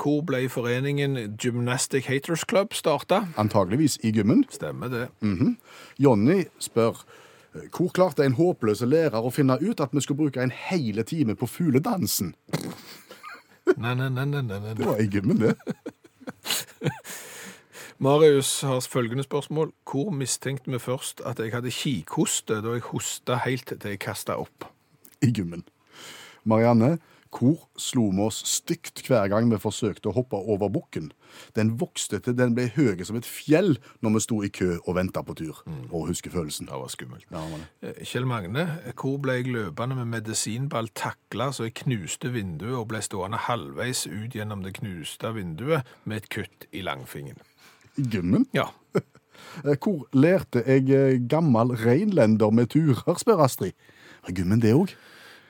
hvor 0.00 0.22
ble 0.24 0.44
foreningen 0.48 1.36
Gymnastic 1.42 2.06
Haters 2.08 2.44
Club 2.48 2.72
starta? 2.72 3.24
Antageligvis 3.36 3.98
i 4.06 4.12
gymmen. 4.14 4.46
Stemmer 4.48 4.88
det. 4.94 5.08
Jonny 5.98 6.44
spør 6.62 7.02
eh, 7.02 7.66
hvor 7.74 7.90
klarte 7.92 8.24
en 8.24 8.38
håpløse 8.38 8.86
lærer 8.88 9.20
å 9.26 9.34
finne 9.34 9.58
ut 9.60 9.82
at 9.82 9.90
vi 9.92 10.00
skulle 10.06 10.22
bruke 10.22 10.40
en 10.40 10.54
hele 10.70 11.02
time 11.02 11.34
på 11.36 11.50
fugledansen? 11.50 12.32
Nei, 13.76 13.94
nei, 13.94 14.08
nei, 14.10 14.26
nei, 14.26 14.42
nei. 14.42 14.74
Det 14.76 14.86
var 14.86 15.00
i 15.02 15.08
gymmen, 15.10 15.40
det. 15.40 15.54
Marius 18.00 18.60
har 18.64 18.80
følgende 18.80 19.22
spørsmål. 19.26 19.72
Hvor 19.84 20.10
mistenkte 20.10 20.72
vi 20.72 20.78
først 20.80 21.20
at 21.26 21.38
jeg 21.38 21.52
hadde 21.52 21.72
kikhoste 21.74 22.62
da 22.64 22.72
jeg 22.76 22.86
hosta 22.88 23.36
helt 23.44 23.68
til 23.68 23.90
jeg 23.92 24.00
kasta 24.00 24.38
opp? 24.40 24.64
I 25.20 25.32
gymmen. 25.36 25.66
Marianne, 26.48 26.98
hvor 27.30 27.68
slo 27.78 28.08
vi 28.10 28.22
oss 28.24 28.40
stygt 28.48 29.04
hver 29.06 29.28
gang 29.30 29.50
vi 29.52 29.58
forsøkte 29.60 30.10
å 30.10 30.14
hoppe 30.16 30.38
over 30.38 30.70
bukken? 30.72 31.10
Den 31.54 31.72
vokste 31.80 32.18
til 32.22 32.34
den 32.38 32.56
ble 32.56 32.66
høy 32.74 33.04
som 33.06 33.18
et 33.20 33.28
fjell 33.28 33.76
når 34.02 34.16
vi 34.16 34.22
sto 34.24 34.40
i 34.42 34.50
kø 34.50 34.72
og 34.80 34.96
venta 34.98 35.22
på 35.26 35.36
tur. 35.38 35.60
Og 35.90 36.08
husker 36.10 36.34
følelsen. 36.34 36.66
Det 36.70 36.80
var 36.82 36.90
skummelt. 36.90 37.28
Ja, 37.30 37.44
man. 37.52 37.62
Eh, 37.82 38.02
Kjell 38.02 38.26
Magne, 38.26 38.66
hvor 38.98 39.20
ble 39.22 39.38
jeg 39.38 39.52
løpende 39.54 40.00
med 40.00 40.10
medisinball 40.16 40.90
takla 40.98 41.52
så 41.54 41.68
jeg 41.68 41.78
knuste 41.84 42.32
vinduet 42.34 42.74
og 42.80 42.88
ble 42.90 43.02
stående 43.04 43.40
halvveis 43.46 44.06
ut 44.10 44.34
gjennom 44.34 44.66
det 44.66 44.74
knuste 44.80 45.30
vinduet 45.36 45.86
med 46.04 46.24
et 46.24 46.28
kutt 46.34 46.68
i 46.74 46.82
langfingen? 46.86 47.38
I 47.98 48.06
gymmen? 48.10 48.46
Ja, 48.56 48.70
Eh, 49.64 49.76
Hvor 49.82 50.06
lærte 50.12 50.62
jeg 50.66 50.90
eh, 50.90 51.20
gammel 51.28 51.74
reinlender 51.80 52.50
med 52.50 52.66
turer, 52.66 53.16
spør 53.18 53.44
Astrid. 53.44 53.72
I 54.28 54.34
gymmen, 54.36 54.60
det 54.62 54.74
òg. 54.76 54.92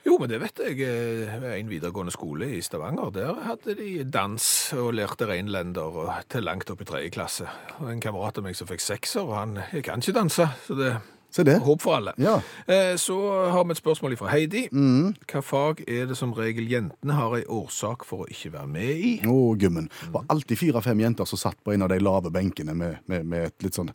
Jo, 0.07 0.17
men 0.19 0.31
det 0.33 0.39
vet 0.41 0.61
jeg. 0.65 0.81
eh, 0.81 1.59
en 1.61 1.69
videregående 1.69 2.13
skole 2.15 2.47
i 2.57 2.61
Stavanger, 2.65 3.11
der 3.13 3.35
hadde 3.45 3.75
de 3.77 4.05
dans 4.05 4.73
og 4.79 4.95
lærte 4.97 5.27
reinlender 5.29 6.23
til 6.33 6.43
langt 6.47 6.71
opp 6.73 6.81
i 6.81 6.89
tredje 6.89 7.11
klasse. 7.13 7.47
Og 7.81 7.91
en 7.93 8.01
kamerat 8.01 8.39
av 8.41 8.45
meg 8.47 8.57
som 8.57 8.67
fikk 8.71 8.81
sekser, 8.81 9.21
og 9.27 9.35
han 9.37 9.59
jeg 9.73 9.85
kan 9.85 10.01
ikke 10.01 10.17
danse, 10.17 10.49
så 10.67 10.77
det 10.79 10.95
Se 11.31 11.45
det. 11.47 11.53
er 11.61 11.61
håp 11.63 11.79
for 11.85 11.95
alle. 11.95 12.11
Ja. 12.19 12.41
Eh, 12.67 12.97
Så 12.99 13.15
har 13.53 13.63
vi 13.65 13.71
et 13.71 13.79
spørsmål 13.79 14.17
fra 14.19 14.33
Heidi. 14.33 14.65
Hva 14.73 15.43
fag 15.47 15.85
er 15.87 16.07
det 16.11 16.17
som 16.19 16.33
regel 16.35 16.67
jentene 16.67 17.13
har 17.15 17.37
en 17.37 17.45
årsak 17.47 18.03
for 18.05 18.25
å 18.25 18.27
ikke 18.33 18.51
være 18.57 18.67
med 18.67 18.97
i? 18.99 19.13
Og 19.31 19.59
gummen. 19.61 19.87
Det 20.01 20.11
var 20.13 20.25
alltid 20.29 20.59
fire-fem 20.59 20.99
jenter 20.99 21.25
som 21.31 21.39
satt 21.39 21.61
på 21.63 21.73
en 21.73 21.83
av 21.83 21.89
de 21.93 22.01
lave 22.03 22.33
benkene 22.35 22.75
med, 22.75 22.99
med, 23.07 23.25
med 23.27 23.45
et 23.47 23.63
litt 23.63 23.75
sånn 23.79 23.93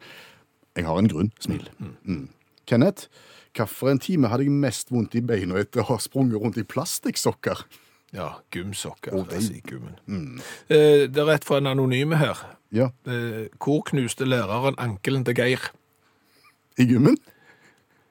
Jeg 0.77 0.85
har 0.85 0.97
en 0.97 1.07
grunn. 1.11 1.31
Smil. 1.43 1.67
Mm. 2.05 2.29
Kenneth, 2.67 3.09
hvilken 3.55 3.99
time 3.99 4.27
hadde 4.27 4.43
jeg 4.43 4.51
mest 4.51 4.91
vondt 4.91 5.15
i 5.15 5.21
beina 5.21 5.55
etter 5.59 5.81
å 5.81 5.85
ha 5.93 5.97
sprunget 5.97 6.41
rundt 6.41 6.57
i 6.57 6.63
plastikksokker? 6.63 7.63
Ja, 8.13 8.35
gymsokker. 8.51 9.13
Oh, 9.13 9.25
i 9.31 9.61
gymmen. 9.65 9.95
Eh, 10.69 11.07
Det 11.07 11.17
er 11.17 11.25
rett 11.25 11.43
fra 11.43 11.57
en 11.57 11.67
anonyme 11.67 12.15
her. 12.17 12.37
Ja, 12.71 12.89
Eh, 13.05 13.47
Hvor 13.59 13.81
knuste 13.83 14.25
læreren 14.25 14.75
ankelen 14.77 15.23
til 15.25 15.33
Geir? 15.35 15.59
i 16.77 16.83
gymmen? 16.85 17.17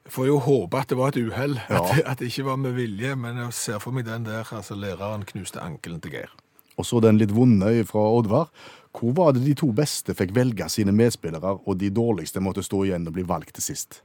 Får 0.08 0.26
jo 0.26 0.38
håpe 0.38 0.74
at 0.78 0.88
det 0.88 0.96
var 0.98 1.08
et 1.08 1.16
uhell, 1.16 1.54
Ja. 1.70 1.82
at, 1.82 1.96
det- 1.96 2.04
at 2.06 2.18
det 2.18 2.26
ikke 2.28 2.44
var 2.44 2.56
med 2.56 2.74
vilje, 2.74 3.14
men 3.16 3.36
jeg 3.36 3.52
ser 3.52 3.78
for 3.78 3.90
meg 3.92 4.04
den 4.04 4.24
der, 4.24 4.44
altså 4.44 4.74
læreren 4.74 5.24
knuste 5.24 5.60
ankelen 5.60 6.00
til 6.00 6.10
Geir. 6.12 6.28
Og 6.76 6.84
så 6.84 7.00
den 7.00 7.18
litt 7.18 7.30
vonde 7.32 7.84
fra 7.86 8.00
Oddvar. 8.00 8.48
Hvor 8.92 9.12
var 9.14 9.32
det 9.32 9.44
de 9.44 9.54
to 9.54 9.72
beste 9.72 10.14
fikk 10.14 10.34
velge 10.34 10.68
sine 10.68 10.92
medspillere, 10.92 11.60
og 11.66 11.78
de 11.78 11.90
dårligste 11.90 12.40
måtte 12.40 12.62
stå 12.62 12.84
igjen 12.84 13.06
og 13.06 13.12
bli 13.14 13.22
valgt 13.22 13.54
til 13.54 13.62
sist? 13.62 14.02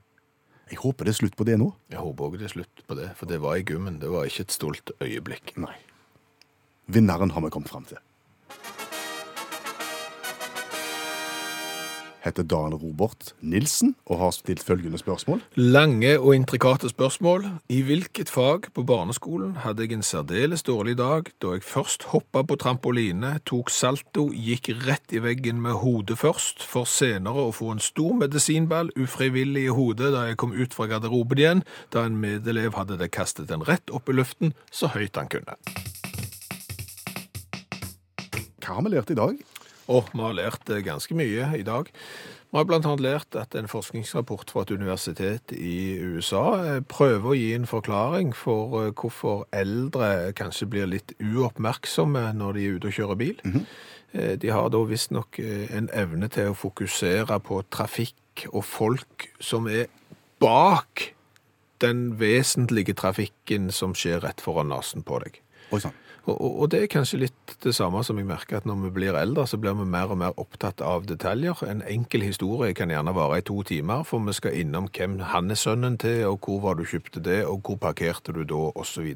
Jeg 0.70 0.82
håper 0.84 1.08
det 1.08 1.16
er 1.16 1.20
slutt 1.20 1.38
på 1.38 1.46
det 1.48 1.58
nå. 1.58 1.72
Jeg 1.90 2.02
håper 2.04 2.28
også 2.28 2.40
det 2.40 2.46
er 2.46 2.54
slutt 2.54 2.84
på 2.86 2.98
det, 3.00 3.08
for 3.18 3.30
det 3.30 3.40
var 3.42 3.58
i 3.58 3.66
gymmen, 3.66 3.98
det 4.02 4.12
var 4.14 4.30
ikke 4.30 4.46
et 4.46 4.54
stolt 4.54 4.92
øyeblikk. 5.02 5.56
Nei. 5.58 5.74
Vinneren 6.90 7.34
har 7.34 7.42
vi 7.46 7.52
kommet 7.54 7.72
fram 7.72 7.88
til. 7.90 7.98
Heter 12.20 12.44
Dan 12.44 12.74
Robert 12.74 13.34
Nilsen 13.40 13.94
og 14.06 14.20
har 14.20 14.32
stilt 14.36 14.64
følgende 14.64 14.98
spørsmål. 15.00 15.42
Lange 15.56 16.20
og 16.20 16.36
intrikate 16.36 16.90
spørsmål. 16.90 17.46
I 17.70 17.82
hvilket 17.82 18.30
fag 18.30 18.68
på 18.76 18.84
barneskolen 18.84 19.56
hadde 19.64 19.86
jeg 19.86 19.96
en 19.96 20.04
særdeles 20.04 20.64
dårlig 20.68 20.98
dag 21.00 21.32
da 21.42 21.54
jeg 21.56 21.64
først 21.64 22.10
hoppa 22.12 22.44
på 22.44 22.58
trampoline, 22.60 23.38
tok 23.48 23.72
salto, 23.72 24.30
gikk 24.36 24.72
rett 24.88 25.16
i 25.16 25.24
veggen 25.24 25.62
med 25.64 25.80
hodet 25.80 26.20
først, 26.20 26.64
for 26.64 26.90
senere 26.90 27.48
å 27.48 27.54
få 27.56 27.72
en 27.76 27.84
stor 27.84 28.18
medisinball 28.20 28.92
ufrivillig 29.00 29.70
i 29.70 29.76
hodet 29.76 30.12
da 30.16 30.26
jeg 30.28 30.40
kom 30.42 30.52
ut 30.52 30.76
fra 30.76 30.90
garderoben 30.92 31.40
igjen, 31.40 31.64
da 31.96 32.04
en 32.04 32.20
medelev 32.20 32.76
hadde 32.76 33.00
det 33.00 33.14
kastet 33.16 33.48
den 33.48 33.64
rett 33.64 33.96
opp 33.96 34.12
i 34.12 34.18
luften 34.20 34.54
så 34.72 34.92
høyt 34.92 35.16
han 35.16 35.32
kunne. 35.32 35.56
Hva 38.60 38.76
har 38.78 38.86
vi 38.86 38.92
lært 38.94 39.10
i 39.10 39.18
dag? 39.18 39.40
Og 39.90 40.10
vi 40.14 40.22
har 40.22 40.36
lært 40.38 40.70
eh, 40.70 40.84
ganske 40.86 41.16
mye 41.18 41.48
i 41.58 41.66
dag. 41.66 41.90
Vi 42.50 42.58
har 42.58 42.72
annet 42.74 43.02
lært 43.06 43.36
at 43.38 43.54
en 43.58 43.68
forskningsrapport 43.70 44.50
fra 44.50 44.64
et 44.66 44.72
universitet 44.74 45.54
i 45.54 45.98
USA 46.02 46.44
eh, 46.62 46.80
prøver 46.82 47.30
å 47.30 47.38
gi 47.38 47.52
en 47.58 47.68
forklaring 47.70 48.32
for 48.38 48.80
eh, 48.84 48.92
hvorfor 48.98 49.48
eldre 49.54 50.32
kanskje 50.38 50.70
blir 50.70 50.90
litt 50.90 51.14
uoppmerksomme 51.22 52.28
når 52.38 52.58
de 52.58 52.66
er 52.66 52.78
ute 52.80 52.90
og 52.90 52.98
kjører 52.98 53.22
bil. 53.22 53.44
Eh, 54.14 54.34
De 54.42 54.50
har 54.54 54.70
da 54.74 54.82
visstnok 54.90 55.38
en 55.42 55.90
evne 55.94 56.30
til 56.34 56.50
å 56.50 56.58
fokusere 56.58 57.38
på 57.46 57.62
trafikk 57.70 58.48
og 58.54 58.64
folk 58.66 59.30
som 59.42 59.68
er 59.70 59.86
bak 60.42 61.12
den 61.84 62.20
vesentlige 62.20 62.96
trafikken 62.98 63.70
som 63.72 63.94
skjer 63.96 64.22
rett 64.26 64.42
foran 64.44 64.70
nesen 64.74 65.06
på 65.06 65.22
deg. 65.24 65.42
Oi 65.70 65.82
sann. 65.84 65.94
Og, 66.28 66.68
det 66.72 66.84
er 66.84 66.92
kanskje 66.92 67.22
litt 67.24 67.54
det 67.64 67.72
samme 67.76 68.02
som 68.06 68.18
jeg 68.20 68.28
merker 68.28 68.60
at 68.60 68.68
når 68.68 68.84
vi 68.84 68.92
blir 69.00 69.18
eldre, 69.18 69.46
så 69.48 69.58
blir 69.62 69.78
vi 69.80 69.88
mer 69.88 70.12
og 70.14 70.20
mer 70.22 70.36
opptatt 70.42 70.84
av 70.86 71.08
detaljer. 71.10 71.64
En 71.66 71.82
enkel 71.88 72.26
historie 72.28 72.76
kan 72.78 72.92
gjerne 72.92 73.16
vare 73.16 73.40
i 73.40 73.46
to 73.48 73.62
timer, 73.68 74.04
for 74.08 74.22
vi 74.28 74.36
skal 74.38 74.58
innom 74.60 74.90
hvem 74.94 75.20
han 75.32 75.50
er 75.50 75.60
sønnen 75.60 75.98
til, 76.02 76.26
og 76.30 76.46
hvor 76.46 76.62
var 76.68 76.78
du 76.80 76.86
kjøpte 76.86 77.24
det, 77.26 77.42
og 77.48 77.64
hvor 77.66 77.80
parkerte 77.82 78.36
du 78.36 78.44
da, 78.44 78.62
osv. 78.76 79.10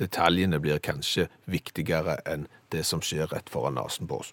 Detaljene 0.00 0.62
blir 0.62 0.80
kanskje 0.82 1.28
viktigere 1.50 2.20
enn 2.26 2.48
det 2.72 2.86
som 2.86 3.02
skjer 3.04 3.28
rett 3.34 3.52
foran 3.52 3.76
nesen 3.76 4.08
på 4.08 4.22
oss. 4.22 4.32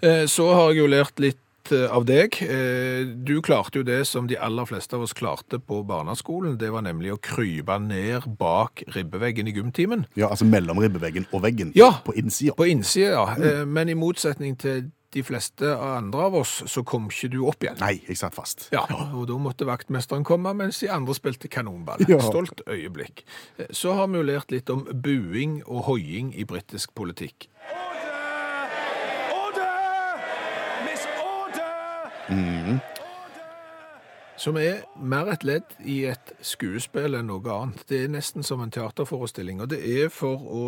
Eh, 0.00 0.26
Så 0.26 0.46
har 0.54 0.70
jeg 0.70 0.78
jo 0.78 0.90
lært 0.90 1.20
litt 1.20 1.41
eh, 1.72 1.86
av 1.94 2.04
deg. 2.08 2.40
Eh, 2.42 3.04
Du 3.22 3.36
klarte 3.42 3.78
jo 3.78 3.84
det 3.86 4.00
som 4.08 4.26
de 4.26 4.36
aller 4.36 4.64
fleste 4.66 4.96
av 4.96 5.02
oss 5.06 5.12
klarte 5.14 5.60
på 5.62 5.84
barneskolen. 5.86 6.56
Det 6.58 6.72
var 6.72 6.82
nemlig 6.82 7.12
å 7.14 7.20
krype 7.22 7.78
ned 7.78 8.26
bak 8.38 8.82
ribbeveggen 8.96 9.46
i 9.46 9.52
gymtimen. 9.54 10.06
Ja, 10.18 10.28
altså 10.32 10.44
mellom 10.48 10.78
ribbeveggen 10.82 11.26
og 11.32 11.42
veggen. 11.44 11.70
Ja. 11.78 11.92
På 12.04 12.14
innsida. 12.18 12.56
På 12.58 12.66
innsida, 12.66 13.12
ja. 13.14 13.36
Mm. 13.38 13.68
Men 13.72 13.88
i 13.88 13.94
motsetning 13.94 14.56
til 14.58 14.90
de 15.12 15.20
fleste 15.22 15.68
andre 15.76 16.22
av 16.24 16.34
oss, 16.40 16.62
så 16.72 16.80
kom 16.88 17.10
ikke 17.10 17.28
du 17.34 17.42
opp 17.44 17.60
igjen. 17.62 17.76
Nei, 17.82 17.98
jeg 18.08 18.16
satt 18.16 18.32
fast. 18.32 18.70
Ja, 18.72 18.86
og 19.12 19.26
da 19.28 19.36
måtte 19.36 19.66
vaktmesteren 19.68 20.24
komme, 20.24 20.54
mens 20.56 20.78
de 20.80 20.88
andre 20.88 21.12
spilte 21.14 21.50
kanonball. 21.52 22.00
Ja. 22.08 22.16
Stolt 22.24 22.62
øyeblikk. 22.66 23.20
Eh, 23.58 23.66
Så 23.76 23.92
har 23.92 24.08
vi 24.08 24.16
jo 24.16 24.24
lært 24.24 24.50
litt 24.50 24.70
om 24.72 24.86
buing 24.90 25.60
og 25.66 25.84
hoiing 25.90 26.32
i 26.34 26.44
britisk 26.48 26.94
politikk. 26.96 27.50
Order! 27.68 28.72
Order! 29.36 30.24
Miss 30.88 31.04
Order! 32.28 32.78
Som 34.36 34.56
er 34.56 34.82
mer 34.96 35.28
et 35.30 35.44
ledd 35.44 35.74
i 35.86 36.02
et 36.10 36.32
skuespill 36.42 37.14
enn 37.18 37.28
noe 37.30 37.52
annet. 37.52 37.84
Det 37.88 38.00
er 38.02 38.10
nesten 38.10 38.42
som 38.46 38.62
en 38.64 38.72
teaterforestilling, 38.74 39.60
og 39.62 39.70
det 39.70 39.82
er 39.86 40.08
for 40.10 40.40
å 40.40 40.64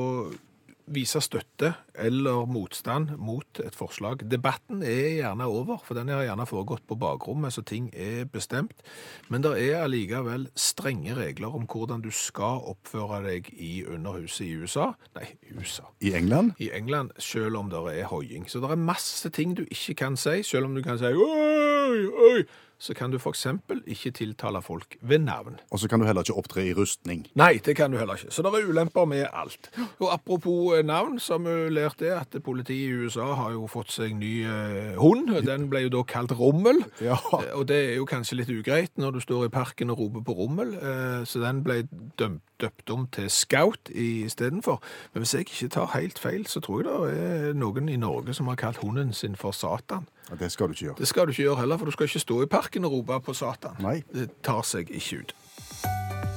vise 0.86 1.20
støtte 1.24 1.72
eller 1.94 2.44
motstand 2.50 3.14
mot 3.16 3.60
et 3.64 3.76
forslag. 3.76 4.24
Debatten 4.30 4.82
er 4.82 5.20
gjerne 5.20 5.46
over, 5.48 5.78
for 5.84 5.96
den 5.96 6.10
har 6.12 6.24
gjerne 6.26 6.46
foregått 6.48 6.84
på 6.88 6.98
bakrommet, 7.00 7.54
så 7.54 7.64
ting 7.64 7.88
er 7.94 8.24
bestemt. 8.28 8.84
Men 9.32 9.44
det 9.44 9.54
er 9.62 9.84
allikevel 9.84 10.48
strenge 10.58 11.16
regler 11.16 11.54
om 11.56 11.64
hvordan 11.70 12.04
du 12.04 12.10
skal 12.14 12.64
oppføre 12.74 13.22
deg 13.24 13.48
i 13.54 13.84
Underhuset 13.88 14.46
i 14.46 14.52
USA. 14.60 14.90
Nei, 15.16 15.30
i 15.42 15.56
USA 15.56 15.88
I 16.00 16.14
England? 16.18 16.52
i 16.58 16.70
England, 16.74 17.14
selv 17.18 17.56
om 17.56 17.70
det 17.72 17.80
er 17.94 18.10
hoiing. 18.10 18.50
Så 18.50 18.60
det 18.60 18.70
er 18.70 18.80
masse 18.80 19.30
ting 19.30 19.56
du 19.56 19.64
ikke 19.64 19.94
kan 20.04 20.16
si, 20.20 20.42
selv 20.42 20.68
om 20.68 20.74
du 20.74 20.82
kan 20.82 20.98
si 21.00 21.12
oi, 21.14 22.06
oi, 22.30 22.44
så 22.78 22.94
kan 22.94 23.10
du 23.10 23.16
f.eks. 23.18 23.46
ikke 23.87 24.10
tiltale 24.10 24.60
folk 24.62 24.96
ved 25.00 25.18
navn. 25.24 25.58
Og 25.70 25.78
så 25.80 25.88
kan 25.88 26.00
du 26.00 26.06
heller 26.06 26.22
ikke 26.26 26.37
opptre 26.38 26.64
i 26.66 26.72
rustning. 26.76 27.26
Nei, 27.34 27.58
det 27.64 27.76
kan 27.76 27.90
du 27.92 27.98
heller 27.98 28.14
ikke. 28.18 28.30
Så 28.34 28.42
det 28.42 28.52
er 28.54 28.68
ulemper 28.68 29.04
med 29.08 29.26
alt. 29.32 29.70
Og 30.00 30.12
apropos 30.12 30.74
eh, 30.78 30.84
navn, 30.84 31.18
så 31.20 31.38
har 31.38 31.44
vi 31.46 31.74
lært 31.74 31.98
det 32.00 32.10
at 32.12 32.37
politiet 32.44 32.90
i 32.90 33.04
USA 33.06 33.30
har 33.34 33.52
jo 33.56 33.66
fått 33.70 33.90
seg 33.94 34.14
ny 34.18 34.32
eh, 34.44 34.94
hund. 35.00 35.30
Den 35.46 35.68
ble 35.72 35.84
jo 35.87 35.92
da 35.98 36.02
kalt 36.08 36.32
Rommel. 36.38 36.82
Ja. 37.00 37.16
Eh, 37.40 37.52
Og 37.54 37.66
det 37.68 37.78
er 37.92 37.94
jo 38.00 38.04
kanskje 38.10 38.37
litt 38.40 38.50
ugreit 38.52 38.92
når 38.98 39.16
du 39.16 39.20
står 39.24 39.46
i 39.46 39.52
parken 39.54 39.90
og 39.94 39.98
roper 40.00 40.24
på 40.26 40.34
Rommel, 40.38 40.74
eh, 40.74 41.22
så 41.24 41.40
den 41.44 41.62
ble 41.64 41.82
dømt, 42.18 42.42
døpt 42.62 42.90
om 42.94 43.06
til 43.12 43.26
Scout 43.30 43.90
istedenfor. 43.90 44.80
Men 45.12 45.22
hvis 45.24 45.34
jeg 45.34 45.40
ikke 45.48 45.68
tar 45.74 45.87
helt 45.94 46.18
feil, 46.22 46.46
så 46.46 46.60
tror 46.62 46.82
jeg 46.82 46.90
det 47.14 47.48
er 47.50 47.56
noen 47.58 47.88
i 47.90 47.96
Norge 48.00 48.34
som 48.34 48.46
har 48.50 48.56
kalt 48.60 48.78
hunden 48.82 49.12
sin 49.12 49.34
for 49.37 49.50
Satan. 49.52 50.06
Ja, 50.30 50.37
Det 50.40 50.52
skal 50.52 50.68
du 50.68 50.72
ikke 50.72 50.84
gjøre. 50.87 50.94
Det 50.98 51.08
skal 51.08 51.26
du 51.26 51.30
ikke 51.34 51.42
gjøre 51.42 51.56
heller, 51.60 51.76
for 51.76 51.84
du 51.84 51.90
skal 51.92 52.06
ikke 52.08 52.18
stå 52.22 52.37
i 52.42 52.46
parken 52.46 52.63
og 52.88 52.98
rope 52.98 53.20
på 53.29 53.37
Satan. 53.37 53.79
Nei. 53.85 54.00
Det 54.14 54.31
tar 54.46 54.64
seg 54.66 54.90
ikke 54.90 55.22
ut. 55.22 55.37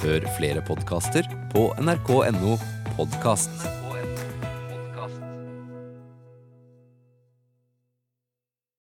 Hør 0.04 0.28
flere 0.38 0.62
podkaster 0.62 1.26
på 1.54 1.70
nrk.no 1.82 2.58
podkast. 2.98 3.87